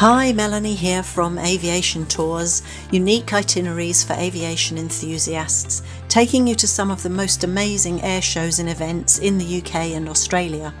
[0.00, 6.90] Hi, Melanie here from Aviation Tours, unique itineraries for aviation enthusiasts, taking you to some
[6.90, 10.74] of the most amazing air shows and events in the UK and Australia.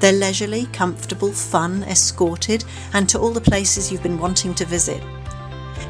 [0.00, 5.04] They're leisurely, comfortable, fun, escorted, and to all the places you've been wanting to visit.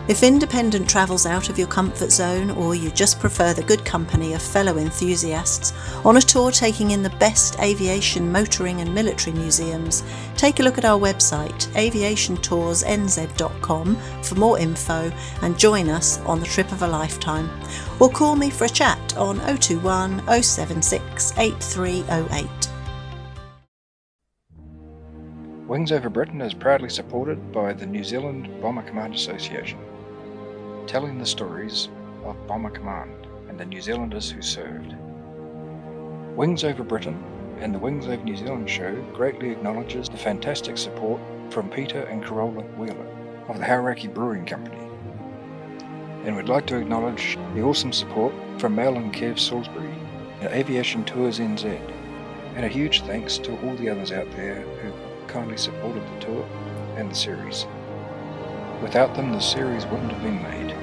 [0.09, 4.32] If independent travel's out of your comfort zone or you just prefer the good company
[4.32, 10.02] of fellow enthusiasts, on a tour taking in the best aviation, motoring, and military museums,
[10.35, 16.46] take a look at our website, aviationtoursnz.com, for more info and join us on the
[16.46, 17.50] trip of a lifetime.
[18.00, 22.49] Or call me for a chat on 021 076 8308.
[25.66, 29.79] Wings Over Britain is proudly supported by the New Zealand Bomber Command Association
[30.89, 31.91] telling the stories
[32.25, 34.95] of Bomber Command and the New Zealanders who served.
[36.34, 37.23] Wings Over Britain
[37.61, 42.25] and the Wings Over New Zealand show greatly acknowledges the fantastic support from Peter and
[42.25, 43.06] Carola Wheeler
[43.48, 44.78] of the Hauraki Brewing Company.
[46.25, 49.95] And we'd like to acknowledge the awesome support from Mel and Kev Salisbury
[50.41, 51.80] and Aviation Tours NZ.
[52.56, 54.92] And a huge thanks to all the others out there who
[55.27, 56.48] kindly supported the tour
[56.97, 57.67] and the series.
[58.83, 60.77] Without them, the series wouldn't have been made.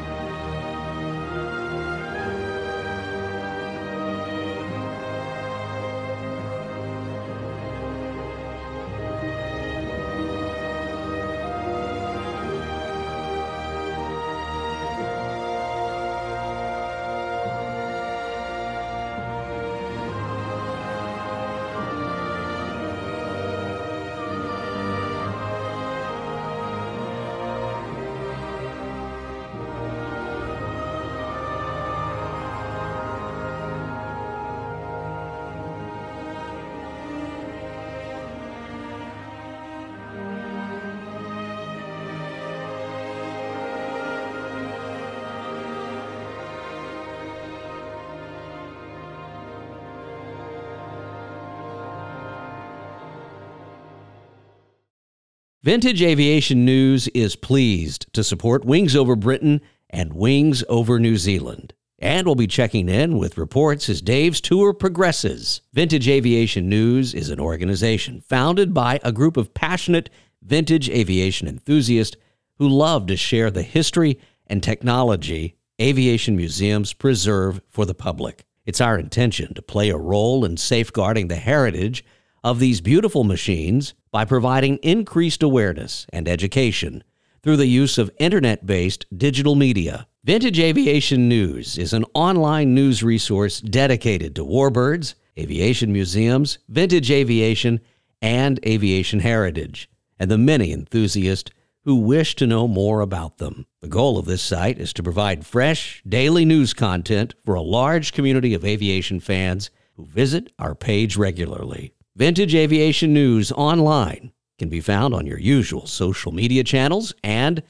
[55.66, 61.74] Vintage Aviation News is pleased to support Wings Over Britain and Wings Over New Zealand.
[61.98, 65.62] And we'll be checking in with reports as Dave's tour progresses.
[65.74, 70.12] Vintage Aviation News is an organization founded by a group of passionate
[70.44, 72.16] vintage aviation enthusiasts
[72.60, 78.46] who love to share the history and technology aviation museums preserve for the public.
[78.68, 82.06] It's our intention to play a role in safeguarding the heritage
[82.44, 87.04] of these beautiful machines by providing increased awareness and education
[87.44, 90.08] through the use of internet based digital media.
[90.24, 97.82] Vintage Aviation News is an online news resource dedicated to warbirds, aviation museums, vintage aviation,
[98.22, 101.52] and aviation heritage, and the many enthusiasts
[101.84, 103.66] who wish to know more about them.
[103.82, 108.14] The goal of this site is to provide fresh, daily news content for a large
[108.14, 111.95] community of aviation fans who visit our page regularly.
[112.18, 117.62] Vintage Aviation News online can be found on your usual social media channels and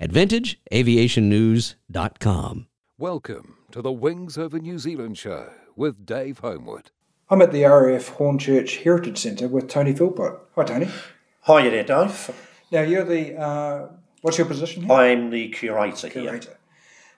[0.00, 2.66] at vintageaviationnews.com.
[2.98, 6.90] Welcome to the Wings Over New Zealand show with Dave Homewood.
[7.30, 10.48] I'm at the RAF Hornchurch Heritage Centre with Tony Philpot.
[10.56, 10.88] Hi, Tony.
[11.42, 12.34] Hi there, Dave.
[12.72, 13.86] Now, you're the, uh,
[14.22, 14.92] what's your position here?
[14.92, 16.48] I'm the curator, Curator.
[16.48, 16.58] here.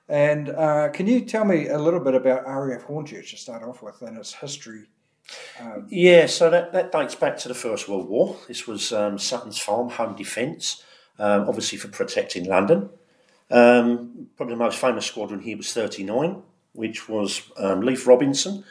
[0.06, 3.80] And uh, can you tell me a little bit about RAF Hornchurch to start off
[3.82, 4.90] with and its history
[5.60, 8.36] um, yeah, so that, that dates back to the First World War.
[8.48, 10.82] This was um, Sutton's Farm Home Defence,
[11.18, 12.90] um, obviously for protecting London.
[13.50, 16.42] Um, probably the most famous squadron here was 39,
[16.72, 18.64] which was um, Leefe Robinson.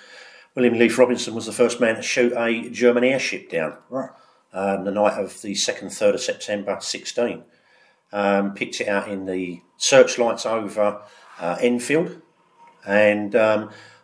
[0.56, 3.78] William Leefe Robinson was the first man to shoot a German airship down.
[3.90, 4.10] Right.
[4.52, 7.44] Um, the night of the 2nd, 3rd of September 16.
[8.54, 11.02] picked it out in the searchlights over
[11.40, 12.22] uh, Enfield.
[12.86, 13.36] And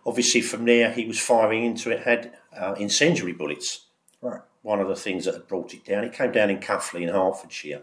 [0.05, 3.85] obviously from there he was firing into it, had uh, incendiary bullets.
[4.21, 4.41] Right.
[4.61, 6.03] One of the things that had brought it down.
[6.03, 7.81] It came down in Cuffley in Hertfordshire.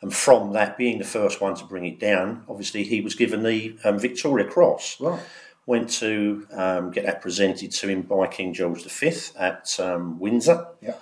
[0.00, 3.44] And from that, being the first one to bring it down, obviously he was given
[3.44, 5.00] the um, Victoria Cross.
[5.00, 5.20] Right.
[5.64, 10.66] Went to um, get that presented to him by King George V at um, Windsor.
[10.80, 10.96] Yeah.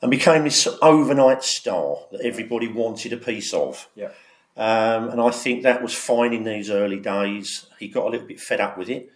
[0.00, 3.88] And became this overnight star that everybody wanted a piece of.
[3.96, 4.10] Yeah.
[4.56, 7.66] Um, and I think that was fine in these early days.
[7.80, 9.10] He got a little bit fed up with it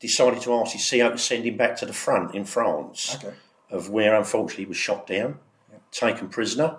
[0.00, 3.34] decided to ask his CO to send him back to the front in France, okay.
[3.70, 5.38] of where unfortunately he was shot down,
[5.70, 5.78] yeah.
[5.90, 6.78] taken prisoner.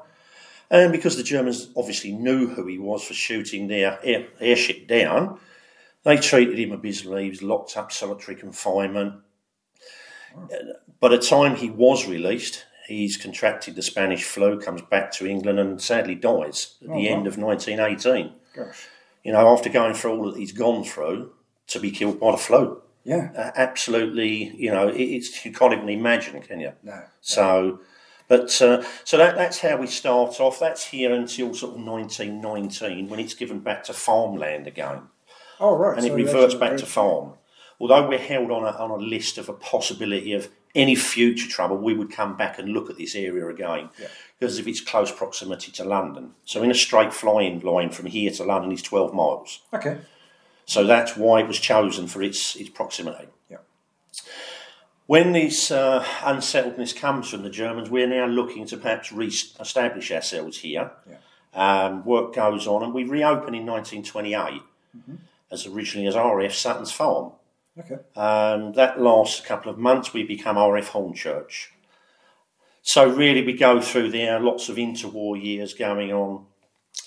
[0.70, 5.40] And because the Germans obviously knew who he was for shooting their air, airship down,
[6.04, 7.24] they treated him abysmally.
[7.24, 9.22] He was locked up, solitary confinement.
[10.36, 10.48] Oh.
[11.00, 15.60] By the time he was released, He's contracted the Spanish flu, comes back to England,
[15.60, 18.32] and sadly dies at the Oh, end of 1918.
[18.56, 18.88] Gosh.
[19.26, 21.34] You know, after going through all that he's gone through,
[21.68, 22.82] to be killed by the flu.
[23.08, 23.30] Yeah.
[23.36, 26.74] Uh, absolutely, you know, it, it's you can't even imagine, can you?
[26.84, 27.02] No.
[27.22, 27.80] So,
[28.28, 30.60] but uh, so that that's how we start off.
[30.60, 35.04] That's here until sort of 1919 when it's given back to farmland again,
[35.60, 35.98] Oh, right.
[35.98, 37.34] and so it reverts back to farm.
[37.80, 41.78] Although we're held on a, on a list of a possibility of any future trouble,
[41.78, 44.08] we would come back and look at this area again Yeah.
[44.40, 46.32] because of its close proximity to London.
[46.44, 49.62] So, in a straight flying line from here to London is 12 miles.
[49.74, 50.00] Okay.
[50.68, 53.28] So that's why it was chosen for its its proximity.
[53.50, 53.58] Yeah.
[55.08, 60.60] When this uh, unsettledness comes from the Germans, we're now looking to perhaps re-establish ourselves
[60.60, 60.92] here.
[61.10, 61.18] Yeah.
[61.54, 64.62] Um, work goes on, and we reopen in 1928
[65.52, 67.32] as originally as RF Sutton's Farm.
[67.80, 67.98] Okay.
[68.16, 70.14] Um, that lasts a couple of months.
[70.14, 71.68] We become RF Hornchurch.
[72.82, 74.40] So really, we go through there.
[74.40, 76.46] Lots of interwar years going on.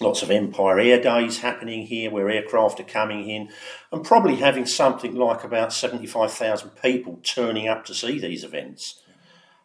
[0.03, 3.51] Lots of Empire Air Days happening here, where aircraft are coming in,
[3.93, 9.03] and probably having something like about seventy-five thousand people turning up to see these events.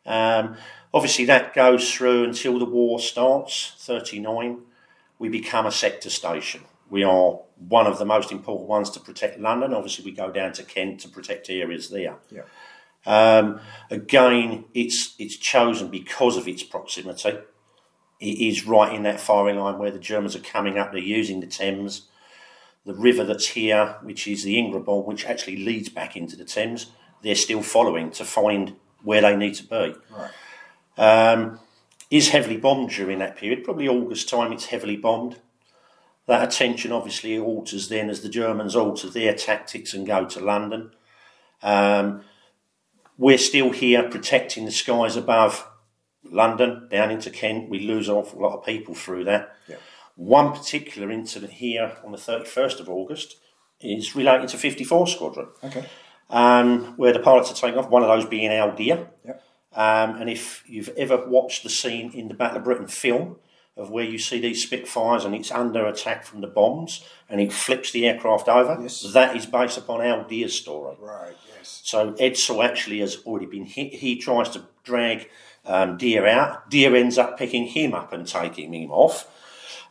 [0.05, 0.57] Um,
[0.93, 3.75] obviously, that goes through until the war starts.
[3.79, 4.59] Thirty-nine,
[5.19, 6.63] we become a sector station.
[6.89, 7.39] We are
[7.69, 9.73] one of the most important ones to protect London.
[9.73, 12.15] Obviously, we go down to Kent to protect areas there.
[12.29, 12.41] Yeah.
[13.05, 17.38] Um, again, it's it's chosen because of its proximity.
[18.19, 20.91] It is right in that firing line where the Germans are coming up.
[20.91, 22.03] They're using the Thames,
[22.85, 26.88] the river that's here, which is the Ingrebourne, which actually leads back into the Thames.
[27.21, 29.95] They're still following to find where they need to be.
[30.09, 30.31] Right.
[30.97, 31.59] Um,
[32.09, 33.63] is heavily bombed during that period.
[33.63, 35.39] Probably August time, it's heavily bombed.
[36.27, 40.91] That attention obviously alters then as the Germans alter their tactics and go to London.
[41.62, 42.21] Um,
[43.17, 45.67] we're still here protecting the skies above
[46.31, 47.69] London, down into Kent.
[47.69, 49.56] We lose an awful lot of people through that.
[49.68, 49.75] Yeah.
[50.16, 53.38] One particular incident here on the 31st of August
[53.81, 55.86] is relating to 54 Squadron, Okay.
[56.30, 59.10] um, where the pilots are taking off, one of those being Al Deere.
[59.25, 59.44] Yep.
[59.74, 63.36] Um, and if you've ever watched the scene in the Battle of Britain film
[63.75, 67.51] of where you see these Spitfires and it's under attack from the bombs and it
[67.51, 69.01] flips the aircraft over, Yes.
[69.12, 70.95] that is based upon Al Deere's story.
[70.98, 71.36] Right.
[71.57, 71.81] Yes.
[71.83, 73.95] So Edsall actually has already been hit.
[73.95, 75.30] He tries to drag
[75.65, 76.69] um, Deere out.
[76.69, 79.27] Deere ends up picking him up and taking him off.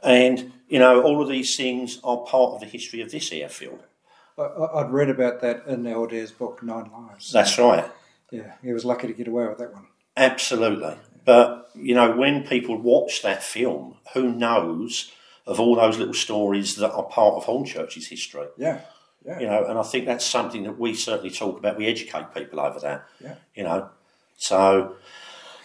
[0.03, 3.83] And, you know, all of these things are part of the history of this airfield.
[4.39, 4.43] I,
[4.75, 7.33] I'd read about that in Al Deere's book, Nine Lives.
[7.33, 7.91] That's right.
[8.31, 9.87] yeah, he was lucky to get away with that one.
[10.17, 10.97] Absolutely.
[11.25, 15.11] But, you know, when people watch that film, who knows
[15.47, 18.47] of all those little stories that are part of Hornchurch's history?
[18.57, 18.81] Yeah.
[19.25, 19.41] Yeah.
[19.41, 21.79] You know, and I think that's something that we certainly talk about.
[21.79, 23.07] We educate people over that.
[23.23, 23.37] Yeah.
[23.55, 23.89] You know,
[24.37, 24.97] so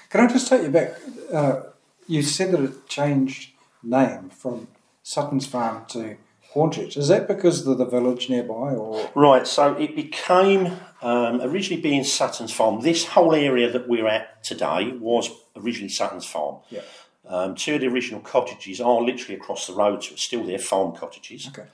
[0.09, 0.93] Can I just take you back?
[1.31, 1.61] Uh,
[2.07, 3.51] you said that it changed
[3.83, 4.67] name from
[5.03, 6.17] Sutton's Farm to
[6.53, 6.97] Hornchurch.
[6.97, 12.03] Is that because of the village nearby, or Right, so it became um, originally being
[12.03, 12.81] Sutton's Farm.
[12.81, 16.57] This whole area that we're at today was originally Sutton's Farm.
[16.69, 16.81] Yeah.
[17.27, 20.57] Um, two of the original cottages are literally across the road, so it's still there,
[20.57, 21.47] farm cottages.
[21.47, 21.67] okay?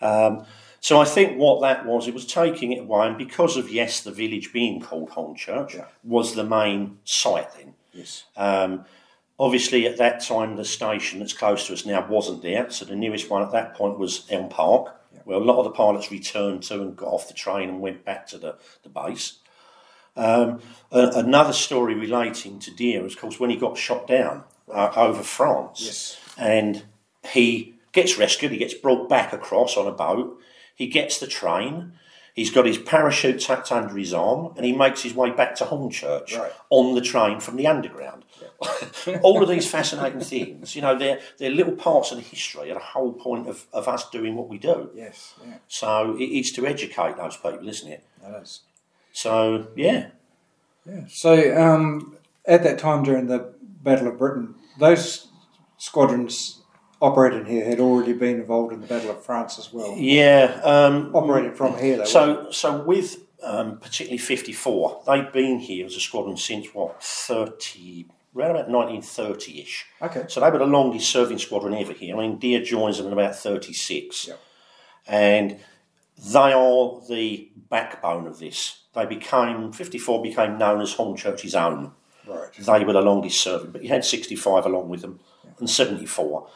[0.00, 0.46] Um,
[0.82, 4.00] so I think what that was, it was taking it away, and because of yes,
[4.00, 5.86] the village being called Hornchurch Yeah.
[6.04, 7.74] was the main site then.
[7.92, 8.24] Yes.
[8.36, 8.84] Um,
[9.38, 12.96] obviously, at that time, the station that's close to us now wasn't there, so the
[12.96, 16.64] nearest one at that point was Elm Park, where a lot of the pilots returned
[16.64, 19.38] to and got off the train and went back to the, the base.
[20.16, 20.60] Um,
[20.90, 24.90] a- another story relating to Deere is, of course, when he got shot down uh,
[24.96, 26.20] over France, Yes.
[26.36, 26.82] and
[27.30, 30.38] he gets rescued, he gets brought back across on a boat,
[30.82, 31.92] he gets the train.
[32.34, 35.64] He's got his parachute tucked under his arm, and he makes his way back to
[35.64, 36.50] Hornchurch Right.
[36.70, 38.24] on the train from the underground.
[39.22, 42.80] All of these fascinating things, you know, they're, they're little parts of the history and
[42.80, 44.90] the whole point of, of us doing what we do.
[44.94, 45.34] Yes.
[45.46, 45.58] Yeah.
[45.68, 48.02] So it is to educate those people, isn't it?
[48.22, 48.60] That is.
[49.12, 50.08] So, yeah.
[50.86, 51.02] Yeah.
[51.08, 55.28] So um, at that time during the Battle of Britain, those
[55.76, 56.61] squadrons
[57.02, 59.94] operating here had already been involved in the Battle of France as well.
[59.96, 60.60] Yeah.
[60.62, 62.04] Um, Operating from here, though.
[62.04, 68.06] So, so with um, particularly 54, they've been here as a squadron since what, 30,
[68.36, 69.86] around about 1930 ish.
[70.00, 70.24] Okay.
[70.28, 72.16] So they were the longest serving squadron ever here.
[72.16, 74.28] I mean, Deere joins them in about 36.
[74.28, 74.40] Yep.
[75.08, 75.58] And
[76.32, 78.78] they are the backbone of this.
[78.94, 81.92] They became, 54 became known as Hornchurch's own.
[82.28, 82.52] Right.
[82.56, 85.18] They were the longest serving, but you had 65 along with them
[85.58, 86.48] and 74.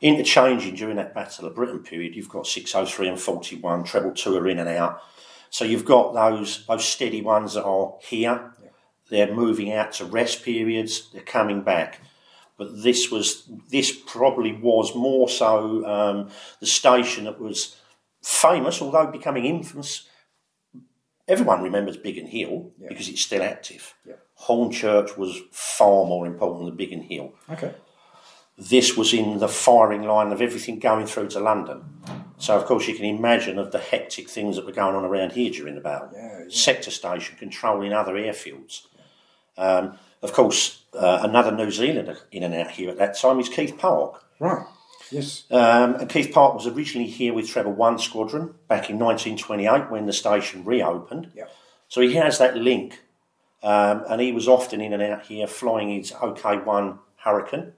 [0.00, 4.48] Interchanging during that Battle of Britain period, you've got 603 and 41, treble two are
[4.48, 5.02] in and out.
[5.50, 8.52] So you've got those those steady ones that are here.
[9.10, 12.00] they're moving out to rest periods, they're coming back.
[12.58, 17.76] But this was this probably was more so um, the station that was
[18.22, 20.06] famous, although becoming infamous.
[21.26, 22.88] Everyone remembers Biggin Hill Yeah.
[22.88, 23.94] because it's still active.
[24.06, 24.14] Yeah.
[24.46, 27.74] Hornchurch was far more important than Biggin Hill Okay.
[28.58, 31.84] This was in the firing line of everything going through to London.
[32.38, 35.32] So, of course, you can imagine of the hectic things that were going on around
[35.32, 36.10] here during the battle.
[36.12, 36.44] Yeah, yeah.
[36.48, 38.86] Sector station controlling other airfields.
[39.56, 43.48] Um, of course, uh, another New Zealander in and out here at that time is
[43.48, 44.24] Keith Park.
[44.40, 44.66] Right.
[45.10, 45.44] Yes.
[45.50, 50.06] Um, and Keith Park was originally here with Treble 1 Squadron back in 1928 when
[50.06, 51.30] the station reopened.
[51.34, 51.50] Yep.
[51.88, 53.02] So he has that link.
[53.62, 57.72] Um, and he was often in and out here flying his OK1 Hurricane.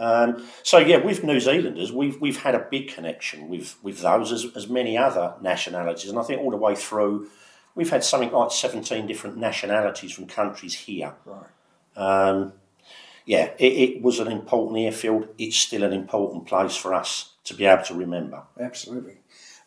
[0.00, 4.32] Um, so yeah, with New Zealanders, we've we've had a big connection with with those
[4.32, 7.28] as, as many other nationalities, and I think all the way through,
[7.74, 11.12] we've had something like seventeen different nationalities from countries here.
[11.26, 11.46] Right.
[11.96, 12.54] Um,
[13.26, 15.28] yeah, it, it was an important airfield.
[15.36, 18.44] It's still an important place for us to be able to remember.
[18.58, 19.18] Absolutely.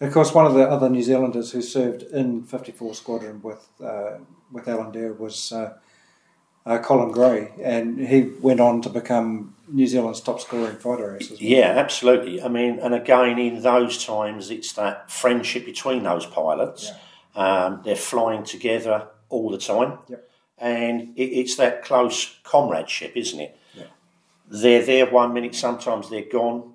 [0.02, 4.18] Of course, one of the other New Zealanders who served in 54 Squadron with uh,
[4.52, 5.76] with Alan Deere was uh,
[6.66, 11.30] uh, Colin Gray, and he went on to become New Zealand's top scoring fighter ace
[11.30, 11.40] well.
[11.42, 12.42] Yeah, absolutely.
[12.42, 16.92] I mean, and again, in those times, it's that friendship between those pilots.
[17.36, 19.98] Um, they're flying together all the time.
[20.08, 20.30] Yep.
[20.60, 23.58] And it, it's that close comradeship, isn't it?
[23.74, 23.86] Yeah.
[24.48, 26.74] They're there one minute, sometimes they're gone.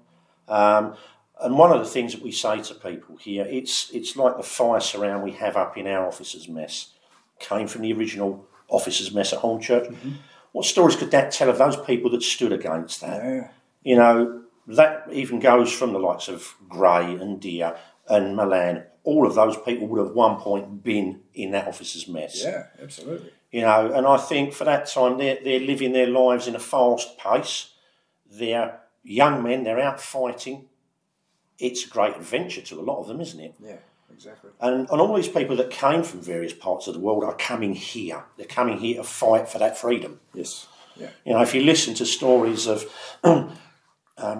[0.48, 0.96] Um,
[1.40, 4.42] and one of the things that we say to people here, it's it's like the
[4.42, 6.94] fire surround we have up in our officers' mess.
[7.38, 9.88] Came from the original officers' mess at Hornchurch.
[9.88, 10.12] Mm-hmm.
[10.52, 13.24] What stories could that tell of those people that stood against that?
[13.24, 13.48] Yeah.
[13.82, 17.76] You know, that even goes from the likes of Gray and Deere
[18.08, 18.84] and Malan.
[19.04, 22.42] All of those people would have at one point been in that officer's mess.
[22.44, 23.32] Yeah, absolutely.
[23.50, 26.58] You know, and I think for that time they're, they're living their lives in a
[26.58, 27.72] fast pace.
[28.30, 30.66] They're young men, they're out fighting.
[31.58, 33.54] It's a great adventure to a lot of them, isn't it?
[33.58, 33.76] Yeah,
[34.18, 34.50] exactly.
[34.60, 37.74] And, and all these people that came from various parts of the world are coming
[37.74, 38.24] here.
[38.36, 40.18] They're coming here to fight for that freedom.
[40.34, 40.66] Yes.
[40.96, 41.10] Yeah.
[41.24, 42.84] You know, if you listen to stories of
[43.24, 43.56] um,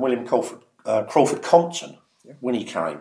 [0.00, 1.98] William Crawford, uh, Crawford Compton
[2.40, 3.00] when he came,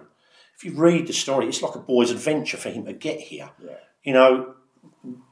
[0.55, 3.49] if you read the story, it's like a boy's adventure for him to get here.
[3.63, 3.77] Yeah.
[4.03, 4.55] You know,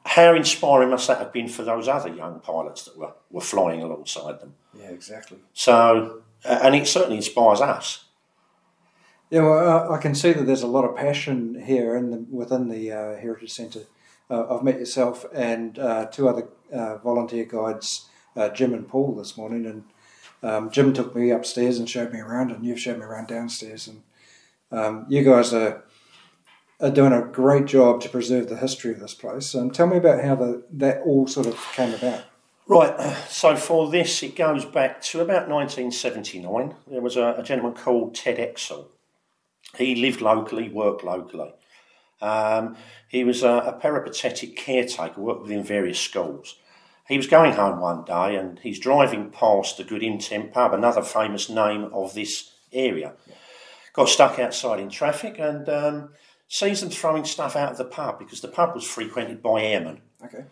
[0.06, 3.82] how inspiring must that have been for those other young pilots that were, were flying
[3.82, 4.56] alongside them?
[4.78, 5.38] Yeah, exactly.
[5.54, 8.05] So, uh, and it certainly inspires us.
[9.30, 12.18] Yeah, well, uh, I can see that there's a lot of passion here in the,
[12.30, 13.86] within the uh, Heritage Centre.
[14.30, 19.16] Uh, I've met yourself and uh, two other uh, volunteer guides, uh, Jim and Paul,
[19.16, 19.84] this morning, and
[20.44, 23.88] um, Jim took me upstairs and showed me around, and you've showed me around downstairs,
[23.88, 24.04] and
[24.72, 25.84] um, you guys are
[26.82, 29.54] are doing a great job to preserve the history of this place.
[29.54, 32.26] And tell me about how the, that all sort of came about.
[32.68, 36.76] Right, so for this, it goes back to about 1979.
[36.88, 38.88] There was a, a gentleman called Ted Exell.
[39.78, 41.54] He lived locally, worked locally.
[42.22, 42.76] Um,
[43.08, 46.56] he was a, a peripatetic caretaker, worked within various schools.
[47.08, 51.04] He was going home one day and he's driving past the Good Intent pub, another
[51.04, 53.14] famous name of this area.
[53.94, 56.10] Got stuck outside in traffic and um,
[56.48, 60.02] sees them throwing stuff out of the pub because the pub was frequented by airmen.
[60.24, 60.46] Okay.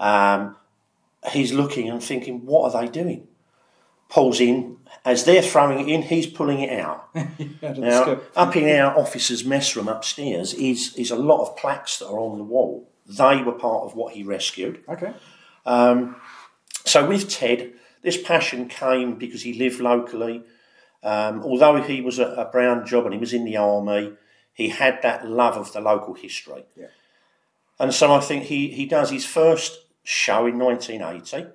[0.00, 0.56] Um,
[1.30, 3.28] he's looking and thinking, what are they doing?
[4.08, 4.76] Pulls in.
[5.04, 7.08] As they're throwing it in, he's pulling it out.
[7.14, 11.98] It Now, up in our officers' mess room upstairs is, is a lot of plaques
[11.98, 12.90] that are on the wall.
[13.06, 14.82] They were part of what he rescued.
[14.88, 15.12] Okay.
[15.64, 16.16] Um,
[16.84, 17.72] so with Ted,
[18.02, 20.42] this passion came because he lived locally.
[21.02, 24.14] Um, although he was a, a brown job and he was in the army,
[24.52, 26.64] he had that love of the local history.
[26.76, 26.86] Yeah.
[27.78, 31.50] And so I think he, he does his first show in 1980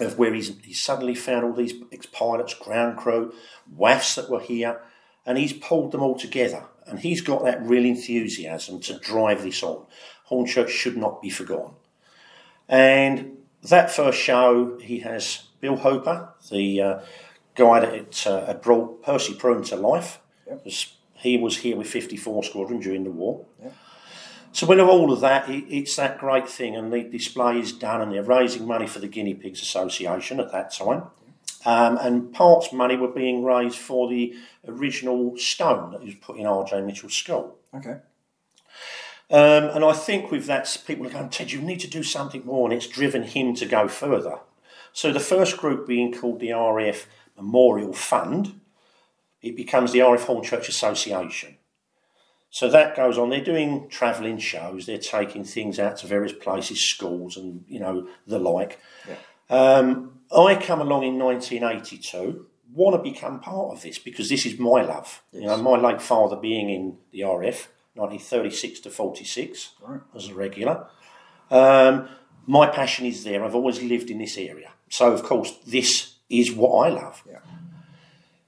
[0.00, 3.32] of where he's, he suddenly found all these ex-pilots, ground crew,
[3.76, 4.80] WAAFs that were here,
[5.24, 6.64] and he's pulled them all together.
[6.86, 9.86] And he's got that real enthusiasm to drive this on.
[10.30, 11.74] Hornchurch should not be forgotten.
[12.68, 17.00] And that first show, he has Bill Hooper, the uh,
[17.54, 20.20] guy that it, uh, had brought Percy Prune to life.
[20.46, 20.66] Yep.
[21.14, 23.46] He was here with 54 Squadron during the war.
[23.62, 23.74] Yep.
[24.56, 28.00] So, with all of that, it, it's that great thing, and the display is done,
[28.00, 31.02] and they're raising money for the Guinea Pigs Association at that time.
[31.66, 34.34] Um, and parts money were being raised for the
[34.66, 37.58] original stone that was put in RJ Mitchell's skull.
[37.74, 37.98] Okay.
[39.28, 42.46] Um, and I think with that, people are going, Ted, you need to do something
[42.46, 44.38] more, and it's driven him to go further.
[44.94, 47.04] So the first group being called the RF
[47.36, 48.58] Memorial Fund,
[49.42, 51.58] it becomes the RF Hornchurch Association.
[52.56, 53.28] So that goes on.
[53.28, 54.86] They're doing travelling shows.
[54.86, 58.80] They're taking things out to various places, schools, and you know the like.
[59.50, 62.46] Um, I come along in 1982.
[62.72, 65.22] Want to become part of this because this is my love.
[65.32, 69.72] You know, my late father being in the RF, 1936 to 46,
[70.14, 70.86] as a regular.
[71.50, 72.08] Um,
[72.46, 73.44] my passion is there.
[73.44, 77.22] I've always lived in this area, so of course this is what I love.
[77.28, 77.40] Yeah.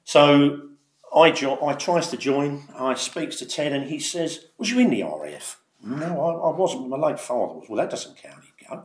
[0.05, 0.68] So
[1.15, 2.69] I jo- I tries to join.
[2.79, 6.57] I speaks to Ted, and he says, "Was you in the RAF?" No, I, I
[6.57, 6.89] wasn't.
[6.89, 7.67] My late father was.
[7.69, 8.43] Well, that doesn't count.
[8.45, 8.85] He'd go.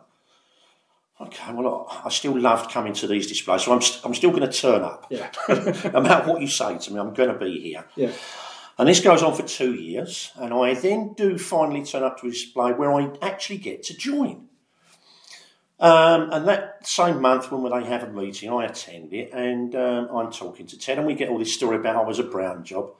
[1.22, 4.32] Okay, well, I I still loved coming to these displays, so I'm, st- I'm still
[4.32, 5.08] going to turn up.
[5.10, 5.30] Yeah.
[5.94, 7.86] no matter what you say to me, I'm going to be here.
[7.96, 8.12] Yeah.
[8.77, 12.27] And this goes on for two years, and I then do finally turn up to
[12.27, 14.48] a display where I actually get to join.
[15.80, 20.08] Um, and that same month, when they have a meeting, I attend it, and um,
[20.15, 22.63] I'm talking to Ted, and we get all this story about I was a brown
[22.63, 22.92] job.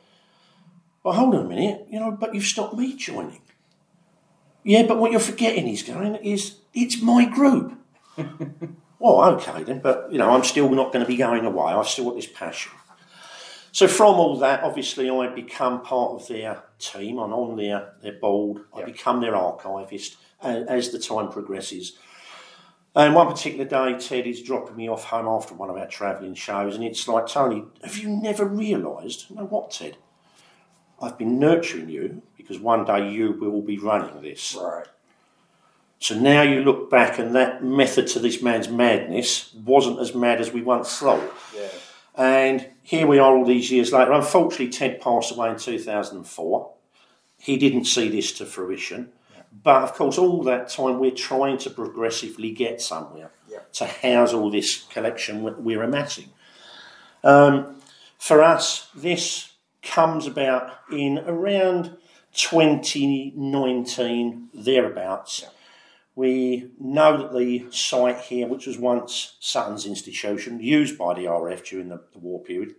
[1.04, 3.42] Well, hold on a minute, you know, but you've stopped me joining.
[4.64, 7.78] Yeah, but what you're forgetting, is going, is it's my group.
[9.00, 11.74] well, okay then, but you know, I'm still not going to be going away.
[11.74, 12.72] I've still got this passion.
[13.74, 17.18] So from all that, obviously, I become part of their team.
[17.18, 18.62] I'm on their their board.
[18.74, 21.94] I become their archivist as, as the time progresses.
[22.96, 26.36] And one particular day, Ted is dropping me off home after one of our travelling
[26.36, 29.30] shows, and it's like, Tony, have you never realised?
[29.30, 29.98] You know what, Ted?
[31.02, 34.56] I've been nurturing you because one day you will be running this.
[34.60, 34.86] Right.
[36.00, 40.40] So now you look back, and that method to this man's madness wasn't as mad
[40.40, 41.34] as we once thought.
[41.56, 41.70] Yeah.
[42.16, 44.12] And here we are all these years later.
[44.12, 46.72] Unfortunately, Ted passed away in 2004.
[47.40, 49.12] He didn't see this to fruition.
[49.62, 53.60] But of course, all that time we're trying to progressively get somewhere Yeah.
[53.74, 56.30] to house all this collection we- we're amassing.
[57.24, 57.82] Um,
[58.18, 61.98] for us, this comes about in around
[62.34, 65.46] 2019, thereabouts.
[66.16, 71.64] We know that the site here, which was once Sutton's institution, used by the RF
[71.66, 72.76] during the, the war period,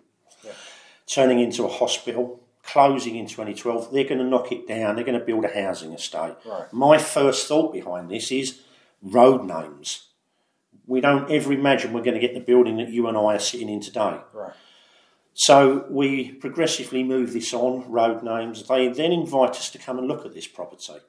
[1.07, 4.97] turning into a hospital, closing in 2012, they're going to knock it down.
[4.97, 6.35] They're going to build a housing estate.
[6.45, 6.73] Right.
[6.73, 8.61] My first thought behind this is
[9.03, 10.09] road names.
[10.87, 13.39] We don't ever imagine we're going to get the building that you and I are
[13.39, 14.19] sitting in today.
[14.33, 14.53] Right.
[15.35, 18.67] So we progressively move this on, road names.
[18.69, 21.01] They then invite us to come and look at this property.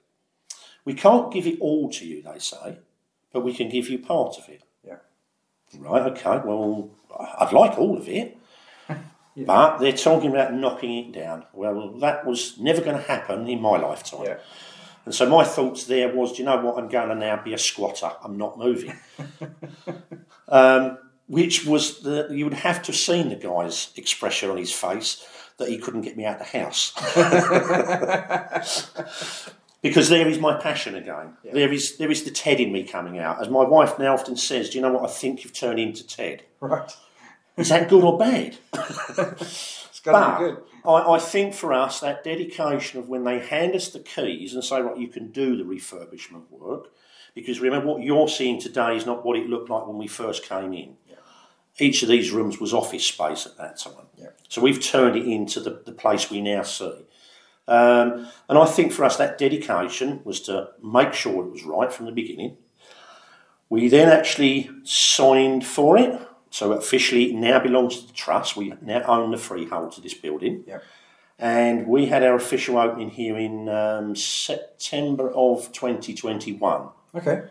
[0.84, 2.80] We can't give it all to you, they say,
[3.32, 4.64] but we can give you part of it.
[4.86, 4.98] Yeah.
[5.78, 6.92] Right, okay, well,
[7.40, 8.35] I'd like all of it.
[9.38, 11.46] But they're talking about knocking it down.
[11.54, 14.24] Well, that was never going to happen in my lifetime.
[14.24, 14.38] Yeah.
[15.04, 16.78] And so my thoughts there was, do you know what?
[16.78, 18.12] I'm going to now be a squatter.
[18.24, 18.98] I'm not moving.
[20.48, 24.72] um, which was the you would have to have seen the guy's expression on his
[24.72, 25.26] face
[25.58, 26.92] that he couldn't get me out of the house.
[29.82, 31.34] because there is my passion again.
[31.44, 33.42] There is there is the Ted in me coming out.
[33.42, 35.10] As my wife now often says, do you know what?
[35.10, 36.44] I think you've turned into Ted.
[36.60, 36.92] Right.
[37.58, 38.58] Is that good or bad?
[39.96, 40.64] It's got to be good.
[40.86, 44.62] I, I think for us, that dedication of when they hand us the keys and
[44.62, 46.90] say, right, you can do the refurbishment work,
[47.34, 50.44] because remember what you're seeing today is not what it looked like when we first
[50.44, 50.98] came in.
[51.78, 54.06] Each of these rooms was office space at that time.
[54.18, 54.30] Yeah.
[54.48, 57.06] So we've turned it into the, the place we now see.
[57.68, 61.92] Um, and I think for us, that dedication was to make sure it was right
[61.92, 62.58] from the beginning.
[63.70, 66.22] We then actually signed for it.
[66.56, 68.56] So officially, it now belongs to the trust.
[68.56, 70.64] We now own the freehold to this building.
[70.66, 70.80] Yeah.
[71.38, 76.88] And we had our official opening here in um, September of 2021.
[77.14, 77.44] Okay.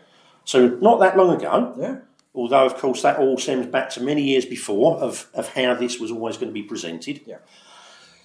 [0.43, 1.97] So not that long ago, Yeah.
[2.33, 5.99] although of course that all stems back to many years before of, of how this
[5.99, 7.21] was always going to be presented.
[7.27, 7.37] Yeah.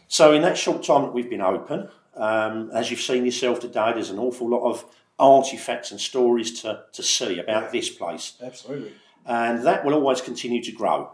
[0.09, 3.93] So in that short time that we've been open, um, as you've seen yourself today,
[3.93, 4.87] there's an awful lot of
[5.19, 8.93] artifacts and stories to, to see about this place Absolutely.
[9.27, 11.11] And that will always continue to grow.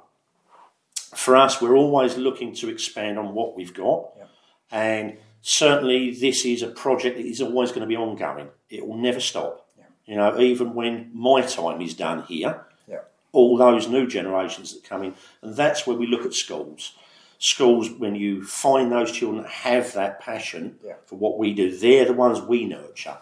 [1.15, 4.25] For us, we're always looking to expand on what we've got, Yeah.
[4.71, 8.49] and certainly this is a project that is always going to be ongoing.
[8.69, 9.67] It will never stop.
[9.79, 9.85] Yeah.
[10.07, 13.01] You know, even when my time is done here, Yeah.
[13.33, 16.93] all those new generations that come in, and that's where we look at schools.
[17.39, 22.07] Schools, when you find those children that have that passion for what we do, they're
[22.07, 23.19] the ones we nurture.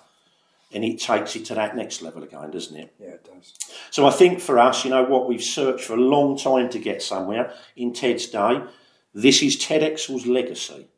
[0.74, 2.92] And it takes it to that next level again, doesn't it?
[2.98, 3.54] Yeah, it does.
[3.90, 6.78] So I think for us, you know what, we've searched for a long time to
[6.80, 7.54] get somewhere.
[7.76, 8.60] In Ted's day,
[9.14, 10.88] this is Ted Exell's legacy.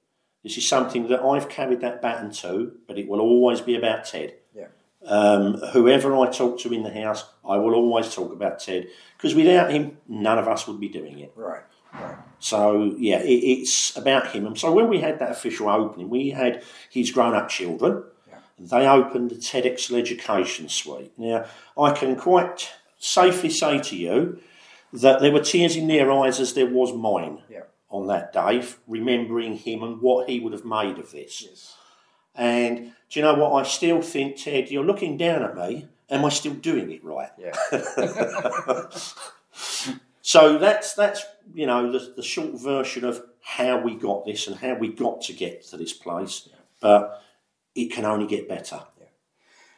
[0.42, 4.06] This is something that I've carried that baton to, but it will always be about
[4.06, 4.34] Ted.
[4.54, 4.68] Yeah.
[5.04, 8.86] Um, whoever I talk to in the house, I will always talk about Ted
[9.16, 11.32] because without him, none of us would be doing it.
[11.36, 11.62] Right.
[12.38, 14.46] So yeah, it, it's about him.
[14.46, 18.04] And so when we had that official opening, we had his grown-up children.
[18.58, 21.12] They opened the Ted Exell Education Suite.
[21.18, 21.44] Now,
[21.78, 24.40] I can quite safely say to you
[24.92, 27.64] that there were tears in their eyes as there was mine Yeah.
[27.90, 31.76] on that day, remembering him and what he would have made of this.
[32.34, 33.52] And do you know what?
[33.52, 35.88] I still think, Ted, you're looking down at me.
[36.08, 37.30] Am I still doing it right?
[37.38, 37.52] Yeah.
[40.22, 44.56] So that's that's you know the, the short version of how we got this and
[44.56, 46.48] how we got to get to this place.
[46.80, 47.22] But
[47.76, 48.80] it can only get better.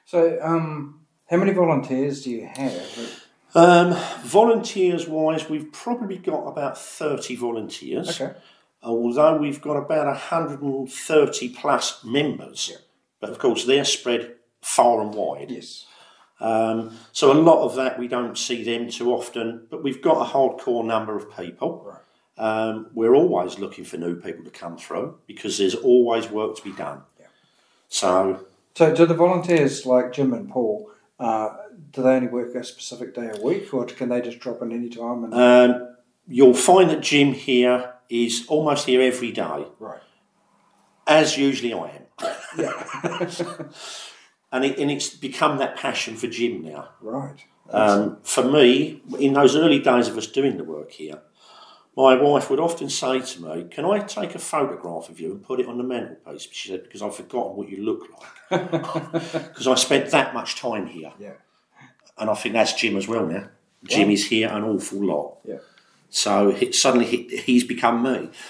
[0.05, 3.25] So, um, how many volunteers do you have?
[3.55, 8.19] Um, volunteers wise, we've probably got about thirty volunteers.
[8.19, 8.35] Okay.
[8.83, 12.79] Although we've got about 130 plus members,
[13.21, 15.51] but of course they're spread far and wide.
[15.51, 15.85] Yes.
[16.41, 20.25] Um, so a lot of that we don't see them too often, but we've got
[20.25, 21.85] a hardcore number of people.
[21.85, 22.01] Right.
[22.39, 26.63] Um, we're always looking for new people to come through because there's always work to
[26.63, 27.03] be done.
[27.89, 30.91] So So, do the volunteers like Jim and Paul?
[31.19, 31.57] Uh,
[31.91, 34.73] do they only work a specific day a week, or can they just drop in
[34.73, 35.25] any time?
[35.25, 35.97] And um,
[36.27, 40.01] you'll find that Jim here is almost here every day, right.
[41.07, 42.35] as usually I am.
[42.57, 43.31] Yeah.
[44.51, 46.89] And, it, and it's become that passion for Jim now.
[47.03, 47.37] right.
[47.71, 51.21] Um, for me, in those early days of us doing the work here,
[51.99, 55.43] my wife would often say to me, Can I take a photograph of you and
[55.43, 56.47] put it on the mantelpiece?
[56.53, 58.71] She said, Because I've forgotten what you look like.
[58.73, 61.13] Because I spent that much time here.
[61.19, 61.33] Yeah.
[62.17, 63.49] And I think that's Jim as well now.
[63.85, 65.39] Jim is here an awful lot.
[65.45, 65.59] Yeah.
[66.09, 68.31] So he, suddenly he, he's become me.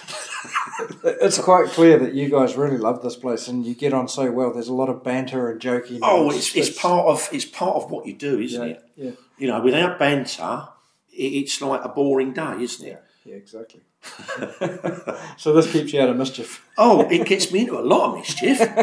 [1.03, 4.31] It's quite clear that you guys really love this place and you get on so
[4.31, 4.53] well.
[4.53, 5.99] There's a lot of banter and joking.
[6.01, 8.85] Oh, and it's, it's part of it's part of what you do, isn't yeah, it?
[8.97, 10.69] yeah, You know, without banter,
[11.13, 13.03] it, it's like a boring day, isn't it?
[13.29, 13.81] Yeah, exactly.
[15.37, 16.65] so this keeps you out of mischief.
[16.77, 18.59] Oh, it gets me into a lot of mischief.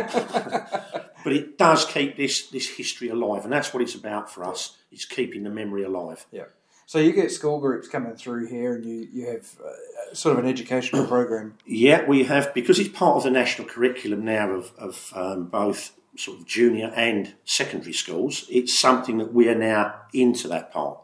[1.24, 4.78] but it does keep this, this history alive, and that's what it's about for us.
[4.92, 6.26] It's keeping the memory alive.
[6.32, 6.46] Yeah.
[6.86, 10.44] So you get school groups coming through here, and you you have uh, sort of
[10.44, 11.58] an educational program.
[11.66, 15.96] Yeah, we have, because it's part of the national curriculum now of, of um, both
[16.16, 21.00] sort of junior and secondary schools, it's something that we are now into that part.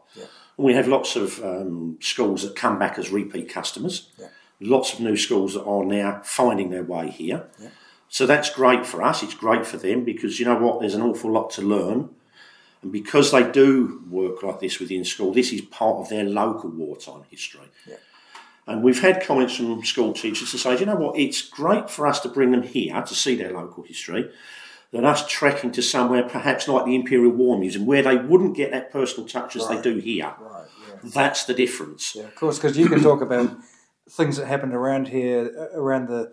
[0.62, 4.28] We have lots of um, schools that come back as repeat customers, Yeah.
[4.60, 7.46] lots of new schools that are now finding their way here.
[7.60, 7.68] Yeah.
[8.08, 11.02] So that's great for us, it's great for them because you know what, there's an
[11.02, 12.10] awful lot to learn.
[12.82, 16.70] And because they do work like this within school, this is part of their local
[16.70, 17.68] wartime history.
[17.86, 17.96] Yeah.
[18.66, 21.90] And we've had comments from school teachers to say, "Do you know what, it's great
[21.90, 24.30] for us to bring them here to see their local history
[24.92, 28.70] than us trekking to somewhere perhaps like the Imperial War Museum where they wouldn't get
[28.72, 29.82] that personal touch as Right.
[29.82, 30.34] they do here.
[30.38, 30.66] Right.
[30.88, 31.10] Yeah.
[31.14, 32.14] That's the difference.
[32.14, 33.56] Yeah, of course, because you can talk about
[34.10, 36.32] things that happened around here, around the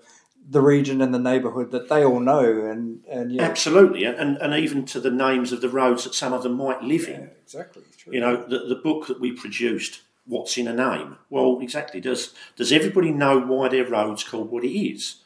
[0.51, 4.03] the region and the neighbourhood that they all know, and and yeah, Absolutely.
[4.05, 7.07] And, and, even to the names of the roads that some of them might live
[7.07, 7.29] yeah in.
[7.43, 7.83] exactly.
[7.97, 8.13] True.
[8.13, 11.17] You know, the, the book that we produced, What's in a Name?
[11.29, 12.01] Well, exactly.
[12.01, 15.17] Does does everybody know why their road's called what it is?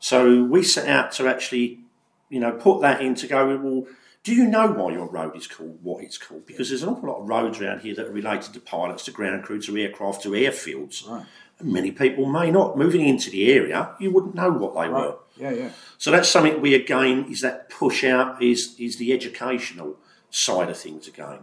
[0.00, 1.80] So we set out to actually,
[2.28, 3.86] you know, put that in to go, well,
[4.22, 6.46] do you know why your road is called what it's called?
[6.46, 9.10] Because there's an awful lot of roads around here that are related to pilots, to
[9.10, 11.06] ground crew, to aircraft, to airfields.
[11.08, 11.26] Right.
[11.58, 12.78] And many people may not.
[12.78, 14.92] Moving into the area, you wouldn't know what they Right.
[14.92, 15.16] were.
[15.36, 15.70] Yeah, yeah.
[15.98, 19.98] So that's something we again is that push out is is the educational
[20.30, 21.40] side of things again.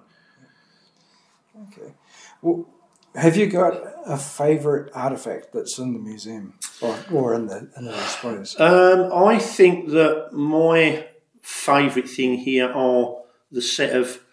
[1.68, 1.94] Okay.
[2.42, 2.68] Well,
[3.16, 3.74] have you got
[4.06, 8.60] a favourite artefact that's in the museum or, or in the in the displays?
[8.60, 11.08] Um, I think that my
[11.42, 13.22] favourite thing here are
[13.52, 14.24] the set of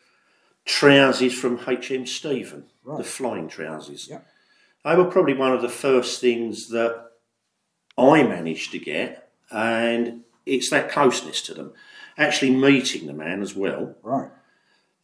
[0.65, 4.09] trousers from HM Stephen, the flying trousers.
[4.09, 4.21] Yeah.
[4.85, 7.11] They were probably one of the first things that
[7.97, 11.73] I managed to get, and it's that closeness to them.
[12.17, 13.95] Actually meeting the man as well.
[14.03, 14.31] Right.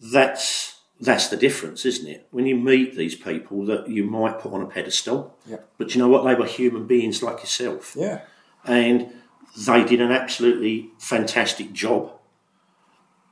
[0.00, 2.26] That's that's the difference, isn't it?
[2.30, 5.58] When you meet these people that you might put on a pedestal, Yeah.
[5.78, 6.24] but you know what?
[6.24, 8.20] They were human beings like yourself Yeah.
[8.64, 9.12] and
[9.66, 12.12] they did an absolutely fantastic job.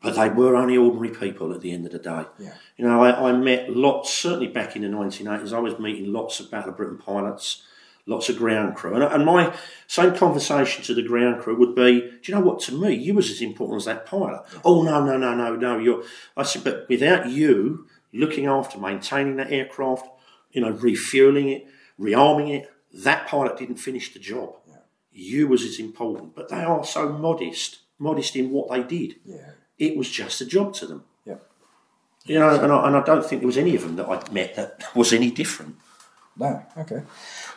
[0.02, 2.24] But they were only ordinary people at the end of the day.
[2.38, 2.54] Yeah.
[2.76, 6.40] You know, I, I met lots, certainly back in the 1980s, I was meeting lots
[6.40, 7.62] of Battle of Britain pilots,
[8.06, 8.94] lots of ground crew.
[8.94, 9.54] And, and my
[9.86, 13.14] same conversation to the ground crew would be, do you know what, to me, you
[13.14, 14.42] was as important as that pilot.
[14.64, 15.78] Oh, no, no, no, no, no.
[15.78, 16.02] You're,
[16.36, 20.06] I said, but without you looking after maintaining that aircraft,
[20.50, 21.66] you know, refueling it,
[21.98, 24.56] rearming it, that pilot didn't finish the job.
[25.12, 26.34] You was as important.
[26.34, 29.16] But they are so modest, modest in what they did.
[29.24, 29.50] Yeah.
[29.78, 31.04] It was just a job to them.
[31.26, 31.36] Yeah.
[32.24, 34.32] You know, and I, and I don't think there was any of them that I'd
[34.32, 35.76] met that was any different.
[36.36, 37.02] No, okay.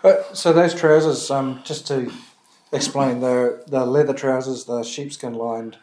[0.06, 2.12] But, so those trousers, um, just to
[2.72, 5.80] explain, they're, they're leather trousers, they're sheepskin lined,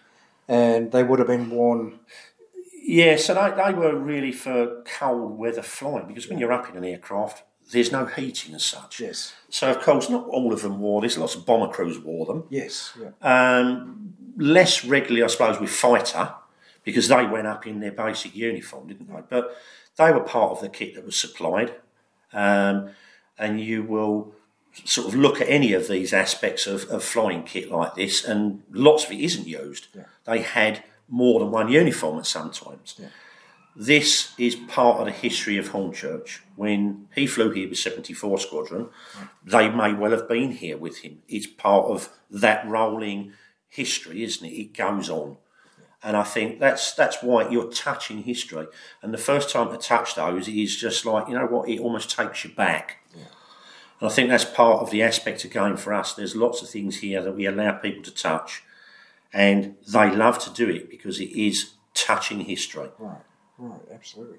[0.47, 1.99] and they would have been worn.
[2.81, 6.77] Yeah, so they, they were really for cold weather flying because when you're up in
[6.77, 9.01] an aircraft, there's no heating as such.
[9.01, 9.33] Yes.
[9.49, 11.19] So of course, not all of them wore this.
[11.19, 12.45] Lots of bomber crews wore them.
[12.49, 12.97] Yes.
[13.01, 13.59] Yeah.
[13.59, 16.33] Um, less regularly, I suppose, with fighter
[16.85, 19.23] because they went up in their basic uniform, didn't they?
[19.29, 19.57] But
[19.97, 21.75] they were part of the kit that was supplied.
[22.33, 22.91] Um,
[23.43, 24.33] and you will
[24.85, 28.63] sort of look at any of these aspects of, of flying kit like this, and
[28.71, 29.89] lots of it isn't used.
[29.95, 30.05] Yeah.
[30.25, 32.95] They had more than one uniform at some times.
[32.99, 33.09] Yeah.
[33.75, 36.41] This is part of the history of Hornchurch.
[36.57, 38.91] When he flew here with 74 Squadron,
[39.45, 41.23] they may well have been here with him.
[41.29, 43.33] It's part of that rolling
[43.69, 44.53] history, isn't it?
[44.53, 45.39] It goes on.
[46.03, 48.67] And I think that's that's why you're touching history.
[49.03, 52.11] And the first time to touch those is just like, you know what, it almost
[52.11, 53.02] takes you back.
[54.03, 56.12] And I think that's part of the aspect of going for us.
[56.15, 58.65] There's lots of things here that we allow people to touch.
[59.33, 62.88] And they love to do it because it is touching history.
[62.99, 63.23] Right.
[63.59, 63.81] Right.
[63.95, 64.38] Absolutely.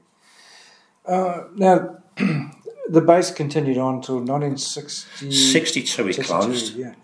[1.05, 1.99] Uh, now,
[2.89, 5.31] the base continued on until 1960.
[5.31, 6.75] 62 it 62, closed.
[6.75, 6.95] Yeah.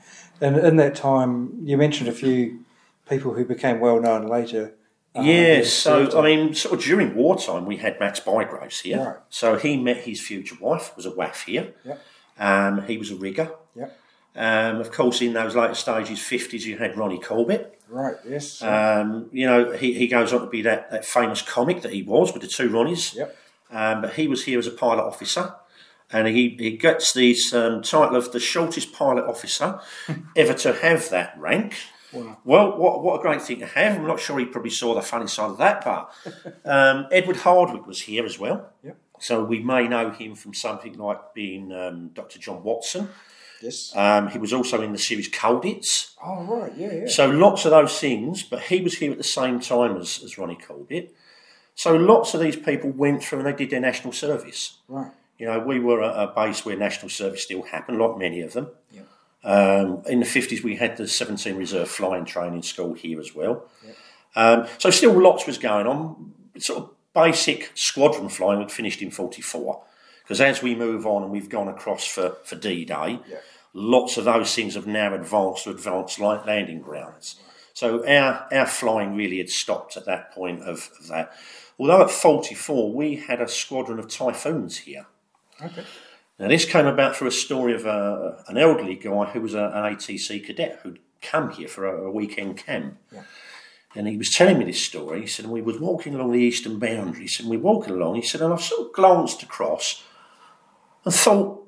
[0.42, 2.66] And in that time, you mentioned a few
[3.08, 4.76] people who became well known later.
[5.16, 9.02] uh, Yeah, so I mean, sort of during wartime, we had Max Bygraves here.
[9.06, 9.16] Right.
[9.30, 11.74] So he met his future wife, was a WAAF here.
[11.86, 12.02] Yep.
[12.40, 13.52] Um, he was a rigger.
[13.76, 14.00] Yep.
[14.36, 17.82] Um, of course, in those later stages, 50s, you had Ronnie Corbett.
[17.90, 18.16] Right.
[18.28, 18.62] Yes.
[18.62, 22.04] Um, you know, he, he goes on to be that, that famous comic that he
[22.04, 23.16] was with the two Ronnies.
[23.16, 23.36] Yep.
[23.72, 25.56] Um, but he was here as a pilot officer.
[26.12, 29.80] And he, he gets the um, title of the shortest pilot officer
[30.36, 31.76] ever to have that rank.
[32.12, 32.38] Wow.
[32.44, 33.98] Well, what, what a great thing to have.
[33.98, 36.12] I'm not sure he probably saw the funny side of that, but
[36.66, 38.72] um, Edward Hardwicke was here as well.
[38.84, 38.98] Yep.
[39.20, 42.40] So we may know him from something like being um, Dr.
[42.40, 43.10] John Watson.
[43.62, 43.94] yes.
[43.96, 46.16] Um, he was also in the series Colditz.
[46.24, 46.72] oh, right.
[46.76, 46.94] Yeah.
[46.94, 47.08] Yeah.
[47.08, 50.38] So lots of those things, but he was here at the same time as, as
[50.38, 51.14] Ronnie Corbett.
[51.76, 54.78] So lots of these people went through and they did their national service.
[54.88, 55.12] Right.
[55.38, 58.52] You know, we were at a base where national service still happened, like many of
[58.54, 58.68] them.
[58.92, 59.04] Yeah.
[59.42, 63.70] Um, in the 50s, we had the 17 Reserve Flying Training School here as well.
[64.36, 66.34] Um, so still lots was going on.
[66.58, 66.90] Sort of
[67.24, 69.84] basic squadron flying had finished in 44.
[70.24, 73.38] Because as we move on and we've gone across for, for D-Day, Yeah.
[73.74, 77.40] lots of those things have now advanced to advanced light landing grounds.
[77.74, 81.32] So our, our flying really had stopped at that point of, of that.
[81.80, 85.06] Although at 44, we had a squadron of Typhoons here.
[85.62, 85.84] Okay.
[86.38, 89.64] Now, this came about through a story of uh, an elderly guy who was a,
[89.74, 92.98] an ATC cadet who'd come here for a, a weekend camp.
[93.12, 93.24] Yeah.
[93.96, 95.22] And he was telling me this story.
[95.22, 98.16] He said, and we was walking along the eastern boundaries, and we were walking along.
[98.16, 100.04] He said, and I sort of glanced across
[101.06, 101.68] and thought,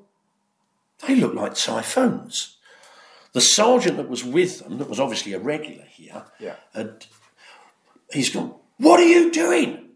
[1.06, 2.56] they look like typhoons.
[3.32, 6.56] The sergeant that was with them, that was obviously a regular here, Yeah.
[6.74, 7.06] had,
[8.12, 9.88] he's gone, What are you doing?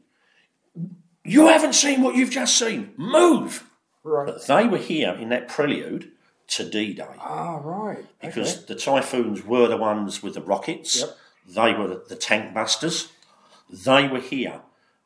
[1.23, 2.93] You haven't seen what you've just seen.
[2.97, 3.69] Move!
[4.03, 4.27] Right.
[4.27, 6.13] But they were here in that prelude
[6.49, 8.05] to D Day Ah, right.
[8.21, 8.65] because okay.
[8.69, 11.17] the Typhoons were the ones with the rockets, Yep.
[11.47, 13.13] They were the, the tank busters,
[13.71, 14.61] they were here.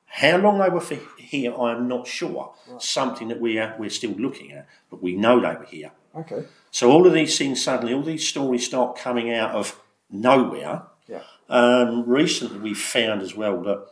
[0.07, 2.53] How long they were for here, I am not sure.
[2.79, 5.93] Something that we are, we're still looking at, but we know they were here.
[6.17, 6.45] Okay.
[6.73, 10.83] So all of these things suddenly, all these stories start coming out of nowhere.
[11.07, 11.23] Yeah.
[11.49, 13.87] Um, recently, we found as well that,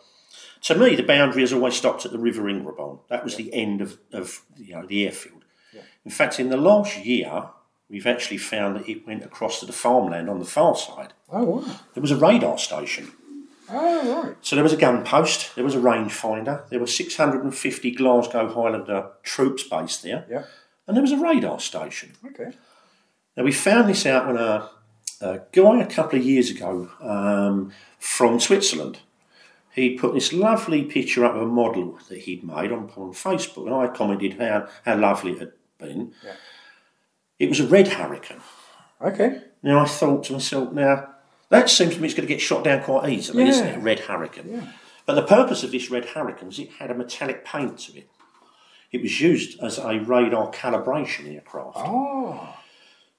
[0.62, 2.98] to me, the boundary has always stopped at the River Ingrebourne.
[3.08, 5.44] That was the end of, of you know the airfield.
[6.04, 7.50] In fact, in the last year,
[7.90, 11.12] we've actually found that it went across to the farmland on the far side.
[11.30, 11.76] Oh, wow.
[11.94, 13.12] There was a radar station.
[13.70, 14.36] Oh, right.
[14.40, 19.10] So there was a gun post, there was a rangefinder, there were 650 Glasgow Highlander
[19.22, 20.44] troops based there, Yeah.
[20.86, 22.12] and there was a radar station.
[22.24, 22.52] Okay.
[23.36, 24.70] Now, we found this out when a,
[25.20, 29.00] a guy a couple of years ago um, from Switzerland,
[29.74, 33.66] he put this lovely picture up of a model that he'd made on, on Facebook,
[33.66, 36.12] and I commented how, how lovely it had been.
[36.24, 36.32] Yeah.
[37.38, 38.40] It was a red hurricane.
[39.00, 39.42] Okay.
[39.62, 41.08] Now, I thought to myself, now,
[41.50, 43.76] that seems to me it's going to get shot down quite easily, isn't it?
[43.76, 44.50] A red hurricane.
[44.50, 44.72] Yeah.
[45.06, 48.10] But the purpose of this red hurricane is it had a metallic paint to it.
[48.90, 51.78] It was used as a radar calibration aircraft.
[51.78, 52.54] Oh.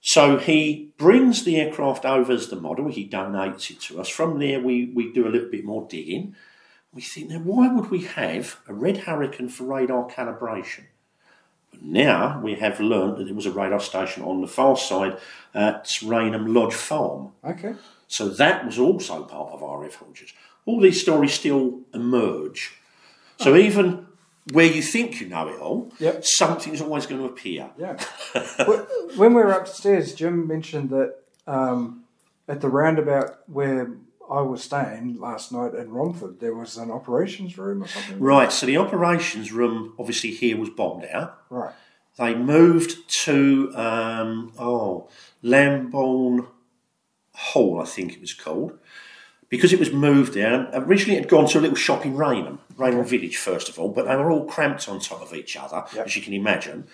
[0.01, 4.07] So he brings the aircraft over as the model, he donates it to us.
[4.07, 6.35] From there, we, we do a little bit more digging.
[6.93, 10.85] We think, now, why would we have a red hurricane for radar calibration?
[11.81, 15.17] Now we have learned that it was a radar station on the far side
[15.53, 17.31] at Rainham Lodge Farm.
[17.43, 17.75] Okay.
[18.07, 20.33] So that was also part of our refuges.
[20.65, 22.73] All these stories still emerge.
[23.37, 24.07] So even
[24.51, 26.25] where you think you know it all, Yep.
[26.25, 27.69] something's always going to appear.
[27.77, 27.97] Yeah.
[29.15, 31.15] When we were upstairs, Jim mentioned that
[31.47, 32.03] um,
[32.47, 33.91] at the roundabout where
[34.29, 38.19] I was staying last night in Romford, there was an operations room or something.
[38.19, 41.41] Right, so the operations room, obviously, here was bombed out.
[41.49, 41.73] Right.
[42.17, 45.07] They moved to, um, oh,
[45.41, 46.47] Lambourne
[47.33, 48.77] Hall, I think it was called,
[49.47, 50.69] because it was moved there.
[50.73, 53.89] Originally, it had gone to a little shop in Rainham, Rainham Village, first of all,
[53.89, 56.05] but they were all cramped on top of each other, Yep.
[56.07, 56.87] as you can imagine.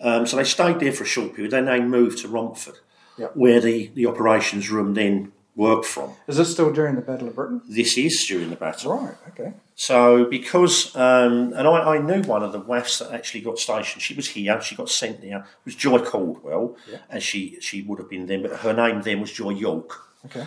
[0.00, 1.50] Um, so they stayed there for a short period.
[1.50, 2.78] Then they moved to Romford,
[3.18, 3.32] Yep.
[3.34, 6.12] where the, the operations room then worked from.
[6.28, 7.60] Is this still during the Battle of Britain?
[7.68, 8.96] This is during the battle.
[8.96, 9.14] Right.
[9.30, 9.52] Okay.
[9.74, 14.00] So, because, um, and I, I knew one of the WAAFs that actually got stationed.
[14.00, 15.38] She was here, she got sent there.
[15.40, 16.98] It was Joy Caldwell, Yeah.
[17.10, 20.00] as she, she would have been then, but her name then was Joy York.
[20.26, 20.46] Okay.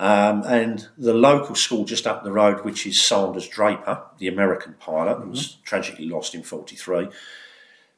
[0.00, 4.74] Um, and the local school just up the road, which is Sanders Draper, the American
[4.78, 7.08] pilot who was tragically lost in 43,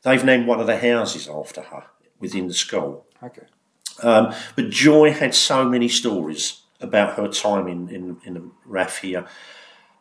[0.03, 1.85] they've named one of the houses after her
[2.19, 3.07] within the school.
[3.23, 3.43] Okay.
[4.03, 8.99] Um, but Joy had so many stories about her time in, in, in the RAF
[8.99, 9.27] here.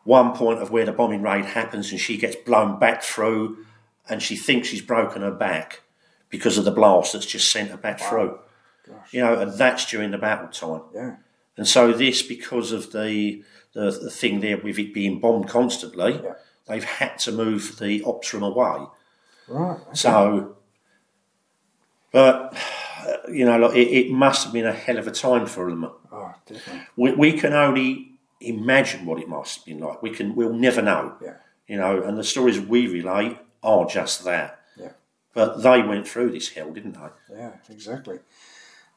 [0.04, 3.64] One point of where the bombing raid happens and she gets blown back through
[4.08, 5.82] and she thinks she's broken her back
[6.30, 8.38] because of the blast that's just sent her back through.
[8.86, 9.12] Gosh.
[9.12, 10.82] You know, and that's during the battle time.
[10.94, 11.16] Yeah.
[11.56, 16.14] And so this, because of the, the, the thing there with it being bombed constantly,
[16.24, 16.34] Yeah.
[16.66, 18.86] they've had to move the ops room away.
[19.48, 19.80] Right.
[19.80, 19.90] Okay.
[19.92, 20.56] So,
[22.12, 22.49] but
[23.32, 25.84] you know, like, it, it must have been a hell of a time for them.
[26.12, 26.86] Oh, definitely.
[26.96, 30.02] We, we can only imagine what it must have been like.
[30.02, 31.14] We can, we'll never know.
[31.22, 31.34] Yeah.
[31.66, 34.60] You know, and the stories we relate are just that.
[34.76, 34.92] Yeah.
[35.34, 37.36] But they went through this hell, didn't they?
[37.36, 37.52] Yeah.
[37.68, 38.18] Exactly.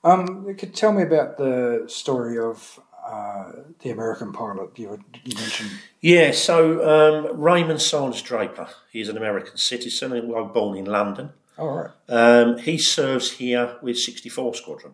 [0.03, 5.35] Um, you could tell me about the story of uh, the American pilot you, you
[5.35, 5.71] mentioned.
[6.01, 6.31] Yeah.
[6.31, 11.31] So um, Raymond Sanders Draper, he's an American citizen, and was born in London.
[11.57, 11.91] Oh, right.
[12.09, 14.93] Um, he serves here with 64 Squadron.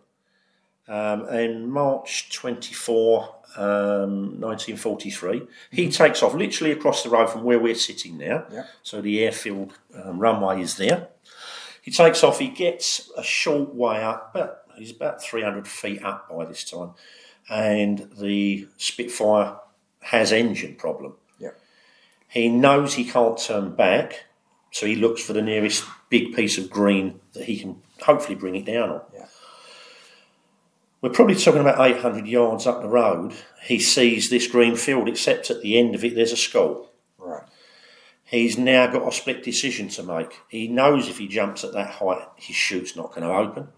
[0.87, 7.59] Um, and March 24, um, 1943, he takes off literally across the road from where
[7.59, 8.45] we're sitting now.
[8.51, 8.63] Yeah.
[8.81, 11.09] So the airfield um, runway is there.
[11.81, 16.27] He takes off, he gets a short way up, but he's about 300 feet up
[16.29, 16.91] by this time.
[17.49, 19.57] And the Spitfire
[20.01, 21.13] has engine problem.
[21.37, 21.51] Yeah.
[22.27, 24.25] He knows he can't turn back,
[24.71, 28.55] so he looks for the nearest big piece of green that he can hopefully bring
[28.55, 29.01] it down on.
[29.13, 29.25] Yeah.
[31.01, 33.33] We're probably talking about 800 yards up the road.
[33.63, 36.91] He sees this green field, except at the end of it, there's a skull.
[37.17, 37.43] Right.
[38.25, 40.41] He's now got a split decision to make.
[40.49, 43.69] He knows if he jumps at that height, his chute's not going to open.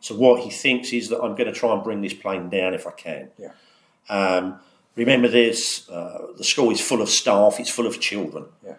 [0.00, 2.74] So what he thinks is that I'm going to try and bring this plane down
[2.74, 3.30] if I can.
[3.38, 3.52] Yeah.
[4.08, 4.58] Um,
[4.96, 7.60] remember, this: uh, the school is full of staff.
[7.60, 8.46] It's full of children.
[8.64, 8.76] Yeah.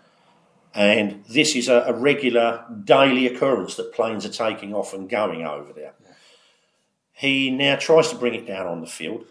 [0.74, 5.46] And this is a, a regular daily occurrence that planes are taking off and going
[5.46, 5.94] over there.
[7.14, 9.26] He now tries to bring it down on the field.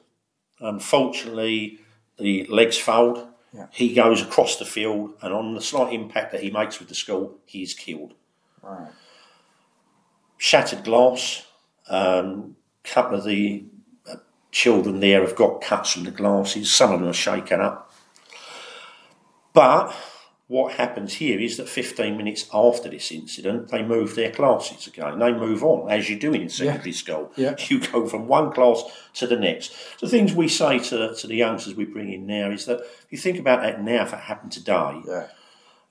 [0.61, 1.81] Unfortunately,
[2.19, 3.27] the legs fold.
[3.53, 3.67] Yeah.
[3.73, 6.95] He goes across the field, and on the slight impact that he makes with the
[6.95, 8.15] skull, he is killed.
[8.63, 8.93] Right.
[10.37, 11.47] Shattered glass.
[11.89, 13.65] Um, a couple of the
[14.09, 14.17] uh,
[14.53, 16.73] children there have got cuts from the glasses.
[16.73, 17.93] Some of them are shaken up.
[19.53, 19.97] But
[20.51, 25.21] what happens here is that 15 minutes after this incident, they move their classes again.
[25.21, 27.31] They move on, as you do in secondary school.
[27.37, 27.55] Yeah.
[27.69, 28.83] You go from one class
[29.15, 29.73] to the next.
[30.01, 33.07] The things we say to, to the youngsters we bring in now is that if
[33.11, 35.29] you think about that now, if it happened today, Yeah.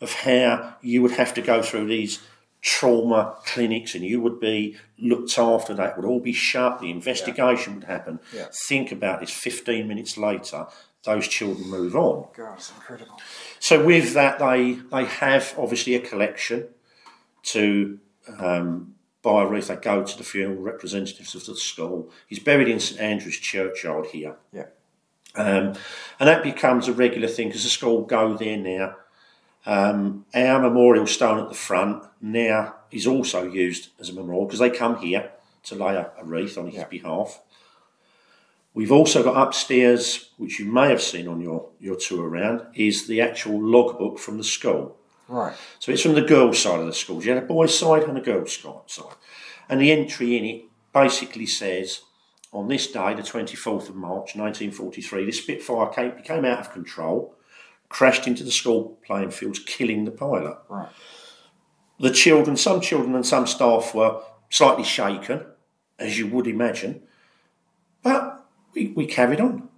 [0.01, 2.19] of how you would have to go through these
[2.61, 7.75] trauma clinics and you would be looked after, that would all be shut, the investigation
[7.75, 8.19] would happen.
[8.35, 8.47] Yeah.
[8.67, 10.67] Think about this 15 minutes later,
[11.03, 12.27] those children move on.
[12.35, 13.19] God, it's incredible.
[13.59, 16.67] So with that, they they have obviously a collection
[17.43, 17.99] to
[18.38, 19.67] um, buy a wreath.
[19.67, 22.12] They go to the funeral representatives of the school.
[22.27, 24.65] He's buried in St Andrew's churchyard here, Yeah.
[25.35, 25.73] um,
[26.19, 28.95] and that becomes a regular thing because the school go there now.
[29.65, 34.59] Um, our memorial stone at the front now is also used as a memorial because
[34.59, 35.31] they come here
[35.63, 36.85] to lay a, a wreath on his Yeah.
[36.88, 37.41] behalf.
[38.80, 43.08] We've also got upstairs, which you may have seen on your, your tour around, is
[43.08, 44.96] the actual logbook from the school.
[45.27, 45.54] Right.
[45.80, 47.21] So it's from the girls' side of the school.
[47.21, 48.58] You had a boys' side and a girls'
[48.88, 49.15] side.
[49.67, 50.63] And the entry in it
[50.94, 52.04] basically says,
[52.54, 57.36] on this day, the 24th of March 1943, this Spitfire came, became out of control,
[57.90, 60.58] crashed into the school playing fields, killing the pilot.
[60.69, 60.88] Right.
[62.00, 65.48] The children, some children and some staff were slightly shaken,
[66.00, 67.04] as you would imagine,
[68.02, 68.38] but
[68.73, 69.69] we, we carried on.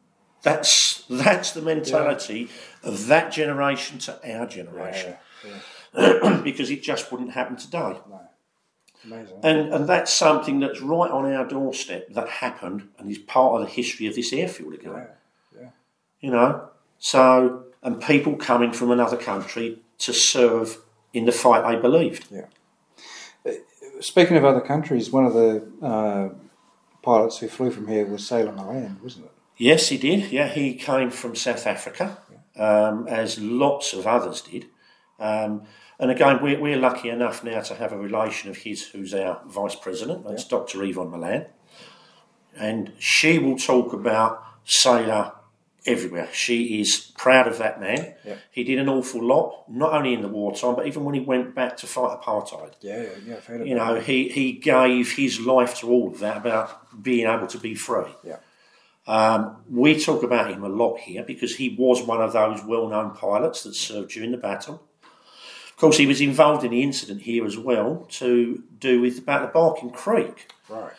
[0.43, 2.49] That's that's the mentality
[2.83, 5.15] of that generation to our generation.
[5.93, 6.39] Yeah.
[6.43, 7.97] because it just wouldn't happen today.
[8.09, 8.21] No.
[9.03, 9.39] Amazing.
[9.43, 13.67] And, and that's something that's right on our doorstep that happened and is part of
[13.67, 14.93] the history of this airfield again.
[14.93, 15.05] yeah.
[15.59, 15.69] Yeah.
[16.19, 16.69] You know?
[16.99, 20.77] So, and people coming from another country to serve
[21.13, 22.27] in the fight they believed.
[23.99, 26.29] Speaking of other countries, one of the uh,
[27.01, 29.31] pilots who flew from here was Sailor Malan, wasn't it?
[29.57, 30.31] Yes, he did.
[30.31, 32.17] Yeah, he came from South Africa,
[32.55, 34.67] um, as lots of others did.
[35.19, 35.63] Um,
[35.99, 39.41] and again, we're, we're lucky enough now to have a relation of his who's our
[39.45, 40.25] vice president.
[40.25, 40.83] That's Dr.
[40.83, 41.45] Yvonne Malan.
[42.57, 45.33] And she will talk about Sailor
[45.85, 46.29] everywhere.
[46.31, 48.15] She is proud of that man.
[48.25, 48.35] Yeah.
[48.51, 51.55] He did an awful lot, not only in the wartime, but even when he went
[51.55, 52.73] back to fight apartheid.
[52.81, 57.01] Yeah, yeah, of You know, he, he gave his life to all of that about
[57.01, 58.11] being able to be free.
[58.23, 58.37] Yeah.
[59.07, 62.87] Um, we talk about him a lot here because he was one of those well
[62.87, 64.83] known pilots that served during the battle.
[65.69, 69.21] Of course, he was involved in the incident here as well to do with the
[69.23, 70.53] Battle of Barking Creek.
[70.69, 70.93] Right.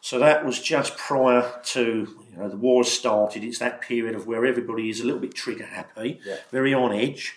[0.00, 3.42] So that was just prior to you know the war started.
[3.42, 6.36] It's that period of where everybody is a little bit trigger happy, Yeah.
[6.50, 7.34] very on edge,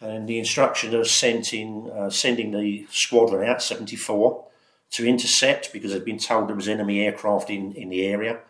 [0.00, 4.46] and the instruction of sending uh, sending the squadron out seventy four
[4.90, 8.40] to intercept because they'd been told there was enemy aircraft in, in the area,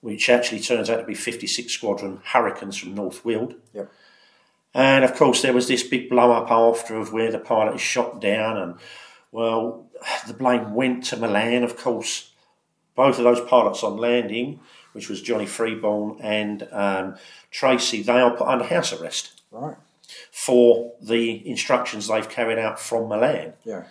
[0.00, 3.54] which actually turns out to be fifty six squadron Hurricanes from North Weald.
[3.74, 3.92] Yep.
[4.72, 7.80] And of course, there was this big blow up after of where the pilot is
[7.80, 8.74] shot down, and
[9.32, 9.86] well,
[10.26, 12.28] the blame went to Malan, of course
[12.96, 14.60] both of those pilots on landing,
[14.92, 17.16] which was Johnny Freeborn and um,
[17.50, 19.76] Tracy, they are put under house arrest Right.
[20.30, 23.54] for the instructions they've carried out from Malan.
[23.64, 23.84] Yeah.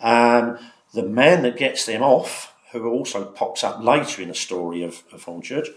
[0.00, 0.58] Um,
[0.94, 5.02] the man that gets them off, who also pops up later in the story of,
[5.12, 5.68] of Hornchurch,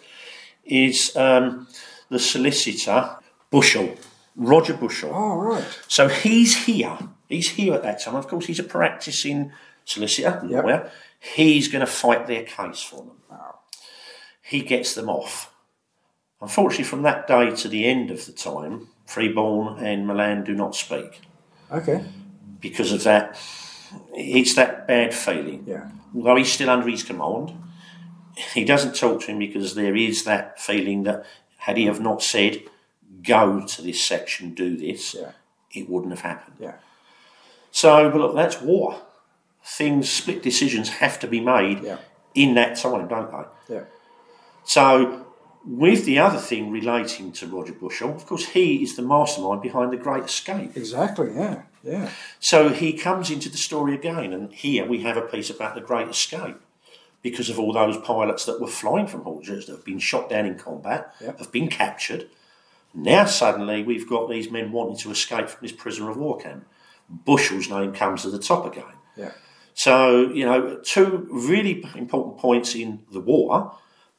[0.63, 1.67] is um,
[2.09, 3.17] the solicitor
[3.51, 3.95] Bushell,
[4.35, 5.11] Roger Bushell.
[5.13, 5.65] Oh, right.
[5.87, 6.97] So he's here.
[7.29, 8.15] He's here at that time.
[8.15, 9.51] Of course, he's a practicing
[9.85, 10.63] solicitor, Yep.
[10.63, 10.91] lawyer.
[11.19, 13.11] He's going to fight their case for them.
[13.29, 13.59] Wow.
[14.47, 15.51] He gets them off.
[16.41, 20.75] Unfortunately, from that day to the end of the time, Freeborn and Malan do not
[20.75, 21.21] speak
[21.71, 22.05] Okay.
[22.59, 23.39] because of that.
[24.13, 25.63] It's that bad feeling.
[25.65, 25.89] Yeah.
[26.15, 27.53] Although he's still under his command,
[28.53, 31.25] he doesn't talk to him because there is that feeling that
[31.57, 32.61] had he have not said,
[33.23, 35.31] "Go to this section, do this," Yeah.
[35.73, 36.57] it wouldn't have happened.
[36.59, 36.75] Yeah.
[37.71, 39.01] So, but look, that's war.
[39.63, 41.97] Things, split decisions have to be made Yeah.
[42.35, 43.75] in that time, don't they?
[43.75, 43.83] Yeah.
[44.65, 45.25] So,
[45.65, 49.91] with the other thing relating to Roger Bushell, of course, he is the mastermind behind
[49.91, 50.75] the Great Escape.
[50.75, 51.33] Exactly.
[51.33, 51.63] Yeah.
[51.83, 52.09] Yeah.
[52.39, 55.81] So he comes into the story again, and here we have a piece about the
[55.81, 56.57] Great Escape
[57.21, 60.45] because of all those pilots that were flying from Hornchurch that have been shot down
[60.45, 61.39] in combat, Yep.
[61.39, 62.29] have been captured.
[62.93, 66.65] Now suddenly we've got these men wanting to escape from this prisoner of war camp.
[67.09, 68.93] Bushell's name comes to the top again.
[69.15, 69.31] Yeah.
[69.73, 73.75] So, you know, two really important points in the war,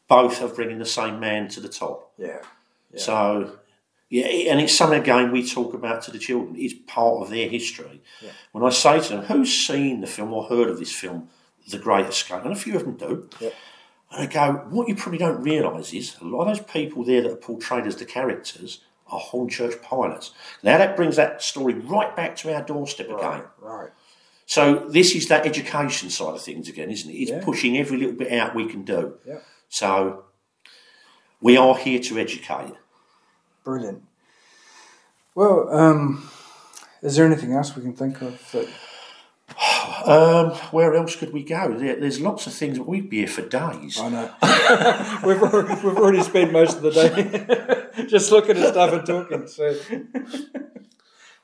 [0.08, 2.12] both of bringing the same man to the top.
[2.18, 2.38] Yeah.
[2.92, 3.00] Yeah.
[3.00, 3.58] So,
[4.08, 6.54] yeah, and it's something again we talk about to the children.
[6.56, 8.02] It's part of their history.
[8.22, 8.30] Yeah.
[8.52, 11.28] When I say to them, "Who's seen the film or heard of this film,
[11.68, 13.54] The Great Escape?" and a few of them do, Yep.
[14.12, 17.22] and I go, "What you probably don't realise is a lot of those people there
[17.22, 20.30] that are portrayed as the characters are Hornchurch pilots."
[20.62, 23.34] Now that brings that story right back to our doorstep Right.
[23.38, 23.44] again.
[23.60, 23.90] Right.
[24.46, 27.14] So this is that education side of things again, isn't it?
[27.14, 27.44] It's Yeah.
[27.44, 29.14] pushing every little bit out we can do.
[29.26, 29.38] Yeah.
[29.76, 30.24] So
[31.42, 32.72] we are here to educate.
[33.62, 34.04] Brilliant.
[35.34, 36.30] Well, um,
[37.02, 38.68] is there anything else we can think of that?
[40.10, 41.76] Um, where else could we go?
[41.76, 44.00] There, there's lots of things, but we'd be here for days.
[44.00, 44.32] I know
[45.26, 49.46] we've already, we've already spent most of the day just looking at stuff and talking.
[49.46, 49.78] So,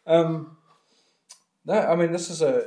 [0.06, 0.56] um,
[1.66, 2.66] no, I mean this is a,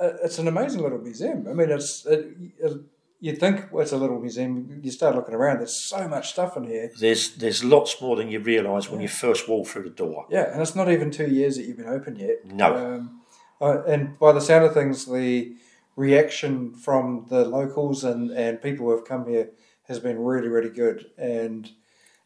[0.00, 1.46] a it's an amazing little museum.
[1.48, 2.80] I mean it's it, it,
[3.24, 4.80] you think well, it's a little museum.
[4.82, 5.56] You start looking around.
[5.60, 6.90] There's so much stuff in here.
[7.00, 10.26] There's there's lots more than you realise when you first walk through the door.
[10.28, 12.44] Yeah, and it's not even two years that you've been open yet.
[12.44, 12.68] No.
[12.76, 13.20] Um,
[13.62, 15.56] uh, and by the sound of things, the
[15.96, 19.52] reaction from the locals and, and people who have come here
[19.88, 21.06] has been really, really good.
[21.16, 21.70] And,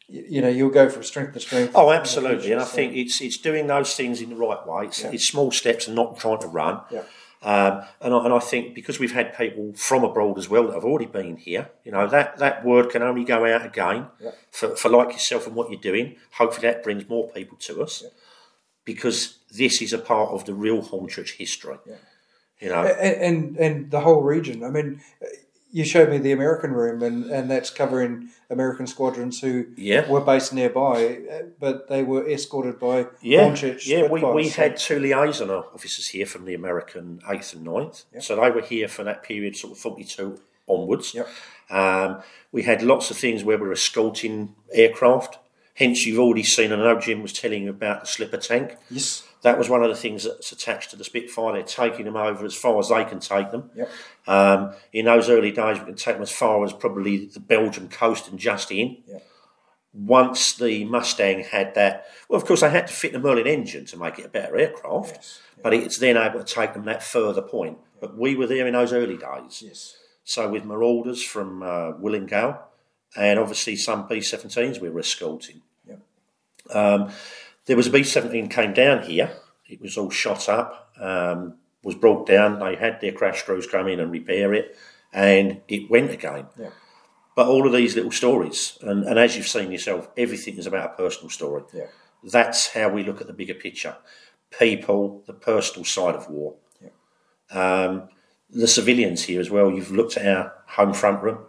[0.09, 1.71] you know, you'll go from strength to strength.
[1.75, 4.85] Oh, absolutely, and I think it's it's doing those things in the right way.
[4.87, 5.11] It's, Yeah.
[5.13, 6.81] it's small steps and not trying to run.
[6.91, 7.03] Yeah.
[7.41, 10.73] Um, and, I, and I think because we've had people from abroad as well that
[10.73, 14.31] have already been here, you know, that, that word can only go out again Yeah.
[14.51, 16.17] for, for like yourself and what you're doing.
[16.33, 18.03] Hopefully that brings more people to us
[18.83, 21.77] because this is a part of the real Hornchurch history.
[21.85, 21.95] Yeah.
[22.59, 24.65] You know, and, and and the whole region.
[24.65, 24.99] I mean,
[25.71, 30.09] you showed me the American room, and, and that's covering American squadrons who Yeah.
[30.09, 31.19] were based nearby,
[31.59, 34.07] but they were escorted by Yeah, Hornchurch yeah.
[34.07, 38.05] We, we had two liaison officers here from the American 8th and 9th.
[38.19, 41.13] So they were here for that period, sort of 42 onwards.
[41.13, 41.27] Yep.
[41.69, 45.37] Um, we had lots of things where we were escorting aircraft.
[45.75, 48.75] Hence, you've already seen, and I know Jim was telling you about the slipper tank.
[48.89, 49.23] Yes.
[49.41, 51.53] That was one of the things that's attached to the Spitfire.
[51.53, 53.69] They're taking them over as far as they can take them.
[53.73, 53.89] Yep.
[54.27, 57.87] Um, in those early days, we can take them as far as probably the Belgium
[57.87, 58.97] coast and just in.
[59.07, 59.25] Yep.
[59.93, 63.85] Once the Mustang had that, well, of course, they had to fit the Merlin engine
[63.85, 65.41] to make it a better aircraft, Yes.
[65.63, 67.77] but it's then able to take them that further point.
[67.99, 69.63] But we were there in those early days.
[69.65, 69.97] Yes.
[70.23, 72.59] So with Marauders from uh, Willingale,
[73.17, 75.61] and obviously some B-17s we were escorting.
[75.87, 76.01] Yep.
[76.69, 77.09] Um,
[77.69, 79.31] there was a B-17 came down here.
[79.67, 82.57] It was all shot up, um, was brought down.
[82.57, 84.75] They had their crash crews come in and repair it,
[85.13, 86.47] and it went again.
[86.59, 86.71] Yeah.
[87.35, 90.93] But all of these little stories, and, and as you've seen yourself, everything is about
[90.93, 91.61] a personal story.
[91.71, 91.85] Yeah.
[92.23, 93.97] That's how we look at the bigger picture.
[94.57, 96.55] People, the personal side of war.
[97.51, 98.09] Um,
[98.49, 99.69] the civilians here as well.
[99.69, 101.45] You've looked at our home front room.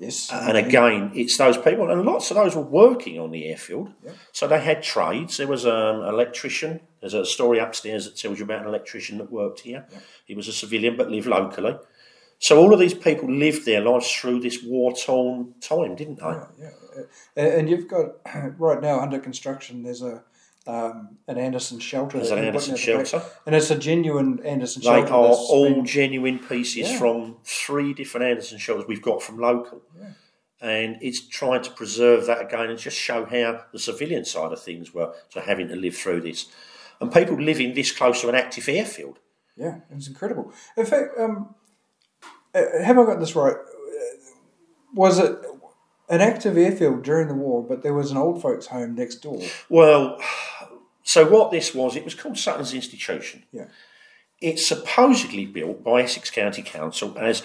[0.00, 0.32] Yes.
[0.32, 3.92] And again, it's those people, and lots of those were working on the airfield.
[4.32, 5.36] So they had trades.
[5.36, 6.80] There was um, an electrician.
[7.00, 9.86] There's a story upstairs that tells you about an electrician that worked here.
[10.24, 11.76] He was a civilian but lived locally.
[12.38, 16.24] So all of these people lived their lives through this war torn time, didn't they?
[16.58, 16.70] Yeah,
[17.36, 18.12] uh, and you've got
[18.58, 19.82] right now under construction.
[19.82, 20.24] There's a
[20.66, 22.18] um, an Anderson shelter.
[22.18, 23.06] There's an Anderson putting at the back.
[23.22, 23.26] shelter.
[23.46, 25.12] and it's a genuine Anderson They shelter.
[25.14, 26.98] are all been- genuine pieces Yeah.
[26.98, 29.82] from three different Anderson shelters we've got from local.
[30.62, 34.62] And it's trying to preserve that again and just show how the civilian side of
[34.62, 36.46] things were to having to live through this.
[37.00, 39.20] And people living this close to an active airfield.
[39.56, 40.52] Yeah, it's incredible.
[40.76, 41.54] In fact, um,
[42.54, 43.54] uh, have I got this right?
[43.54, 44.16] Uh,
[44.94, 45.34] Was it
[46.10, 49.40] an active airfield during the war, but there was an old folks' home next door?
[49.68, 50.20] Well,
[51.04, 53.44] so what this was, it was called Sutton's Institution.
[53.52, 53.66] Yeah.
[54.40, 57.42] It's supposedly built by Essex County Council as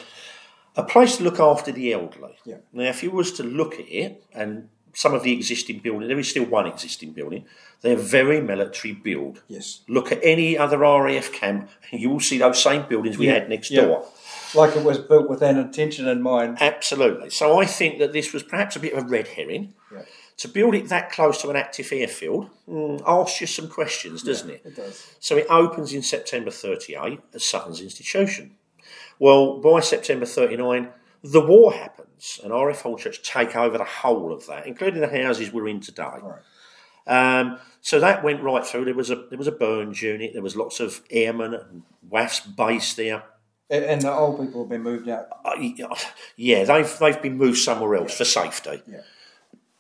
[0.76, 2.38] a place to look after the elderly.
[2.44, 2.58] Yeah.
[2.74, 6.18] Now, if you was to look at it, and some of the existing building, there
[6.20, 7.46] is still one existing building,
[7.82, 9.44] they're very military build.
[9.48, 9.82] Yes.
[9.88, 13.34] Look at any other RAF camp, and you will see those same buildings we Yeah,
[13.34, 13.82] had next yeah.
[13.82, 14.06] door.
[14.56, 16.58] Like it was built with an intention in mind.
[16.62, 17.30] Absolutely.
[17.30, 19.74] So I think that this was perhaps a bit of a red herring.
[19.92, 20.04] Yeah.
[20.38, 24.50] To build it that close to an active airfield mm, asks you some questions, doesn't
[24.50, 24.62] it?
[24.66, 25.10] It does.
[25.20, 28.56] So it opens in September 38 as Sutton's Institution.
[29.18, 30.90] Well, by September 39,
[31.24, 35.52] the war happens, and RF Hornchurch take over the whole of that, including the houses
[35.52, 36.20] we're in today.
[36.22, 36.42] Right.
[37.08, 38.86] Um, so that went right through.
[38.86, 40.34] There was a there was a Burns unit.
[40.34, 43.24] There was lots of airmen and WAAFs based there.
[43.70, 45.28] And the old people have been moved out.
[45.44, 45.56] Uh,
[46.36, 48.82] yeah, they've they've been moved somewhere else for safety.
[48.88, 49.02] Yeah.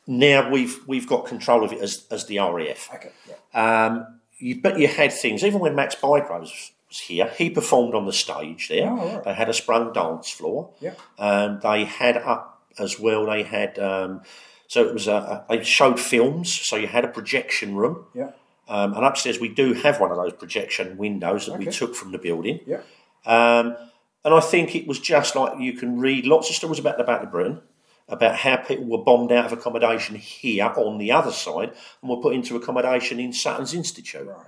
[0.07, 2.89] Now we've we've got control of it as as the RAF.
[2.95, 3.11] Okay.
[3.27, 3.85] Yeah.
[3.85, 8.05] Um, you, but you had things, even when Max Bygraves was here, he performed on
[8.05, 8.89] the stage there.
[8.89, 9.23] Oh, right.
[9.23, 10.71] They had a sprung dance floor.
[10.79, 10.95] Yeah.
[11.17, 14.21] Um, they had up as well, they had, um,
[14.67, 18.05] so it was a, a, they showed films, so you had a projection room.
[18.13, 18.31] Yeah.
[18.67, 22.11] Um, and upstairs, we do have one of those projection windows that we took from
[22.11, 22.59] the building.
[22.65, 22.81] Yeah.
[23.25, 23.75] Um,
[24.23, 27.03] and I think it was just like you can read lots of stories about the
[27.03, 27.61] Battle of Britain,
[28.07, 32.21] about how people were bombed out of accommodation here on the other side and were
[32.21, 34.27] put into accommodation in Sutton's Institute.
[34.27, 34.45] Right.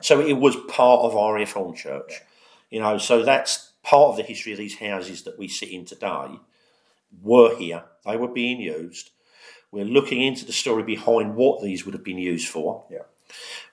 [0.00, 2.12] So it was part of RAF Hornchurch.
[2.70, 5.84] You know, so that's part of the history of these houses that we sit in
[5.84, 6.38] today
[7.22, 7.84] were here.
[8.04, 9.10] They were being used.
[9.70, 12.84] We're looking into the story behind what these would have been used for.
[12.90, 13.02] Yeah.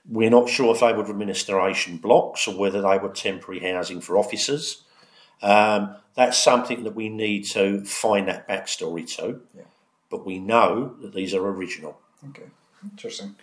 [0.10, 4.18] We're not sure if they were administration blocks or whether they were temporary housing for
[4.18, 4.84] officers.
[5.42, 9.42] Um, that's something that we need to find that backstory to.
[9.56, 9.64] Yeah.
[10.10, 12.00] But we know that these are original.
[12.30, 12.50] Okay,
[12.84, 13.36] interesting.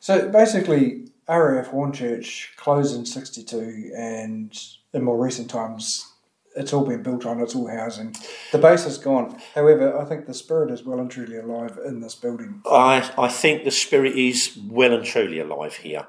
[0.00, 4.58] So basically, RAF Hornchurch closed in '62, and
[4.92, 6.11] in more recent times,
[6.54, 7.40] it's all been built on.
[7.40, 8.14] It's all housing.
[8.50, 9.40] The base is gone.
[9.54, 12.62] However, I think the spirit is well and truly alive in this building.
[12.66, 16.06] I, I think the spirit is well and truly alive here.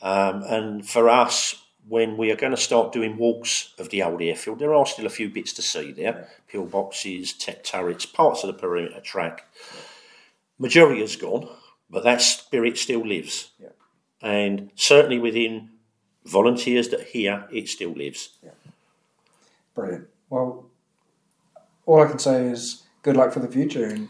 [0.00, 4.22] Um, and for us, when we are going to start doing walks of the old
[4.22, 8.48] airfield, there are still a few bits to see there pillboxes, Tett turrets, parts of
[8.48, 9.46] the perimeter track.
[10.58, 11.48] Majority is gone,
[11.90, 13.50] but that spirit still lives.
[13.58, 13.68] Yeah.
[14.20, 15.70] And certainly within
[16.24, 18.30] volunteers that are here, it still lives.
[19.74, 20.08] Brilliant.
[20.30, 20.70] Well,
[21.86, 24.08] all I can say is good luck for the future, and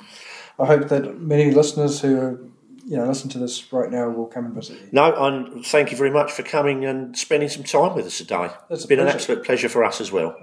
[0.59, 2.41] I hope that many listeners who are,
[2.85, 4.89] you know listen to this right now will come and visit you.
[4.93, 8.51] No, and thank you very much for coming and spending some time with us today.
[8.69, 10.37] That's It's a been an absolute pleasure for us as well.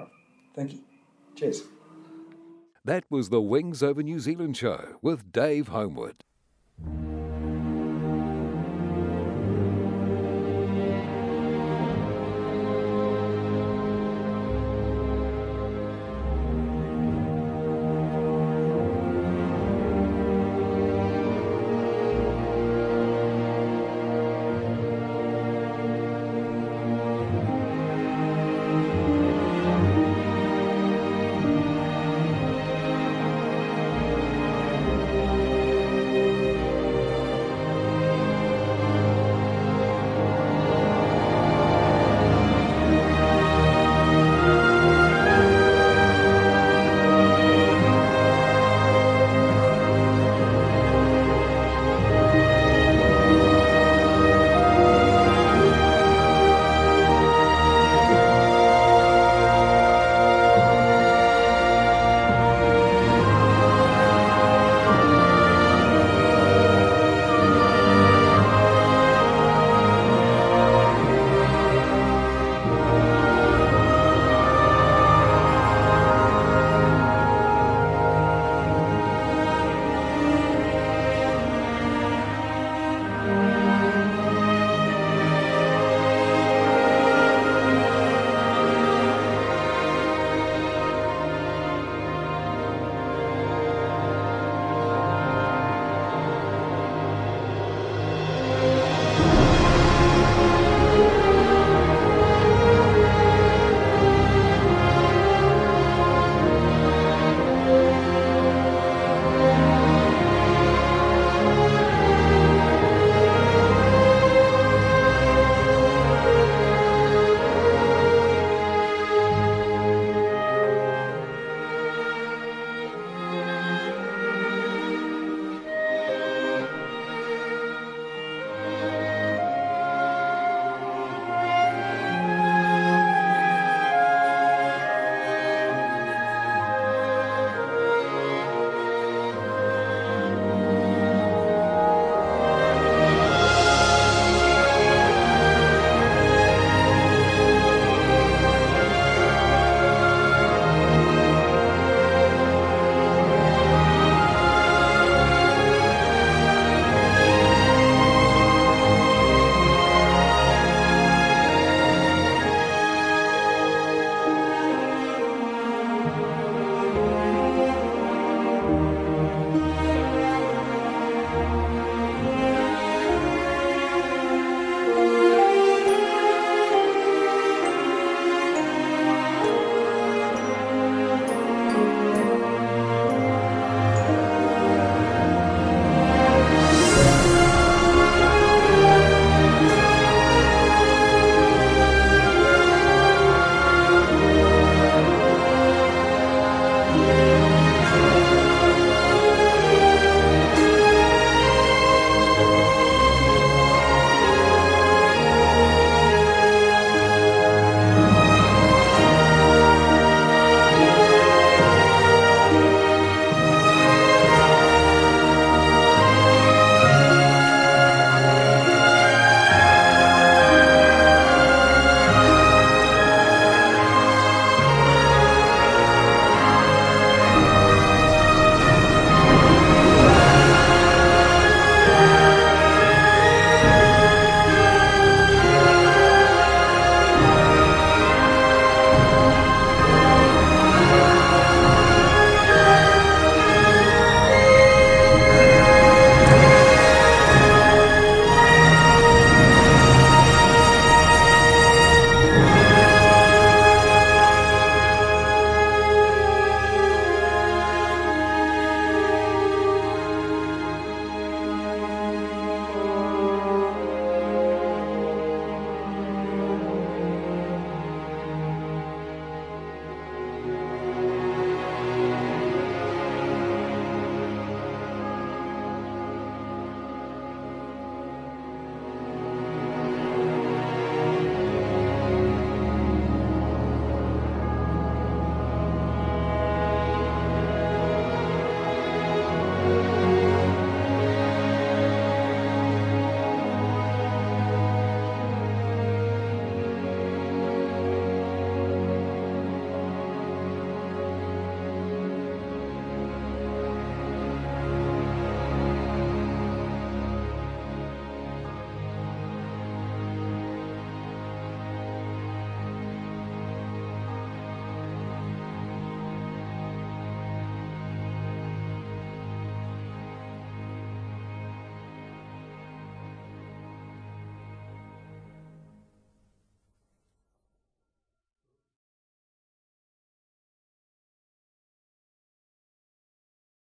[0.55, 0.79] Thank you.
[1.35, 1.63] Cheers.
[2.85, 6.23] That was the Wings Over New Zealand show with Dave Homewood.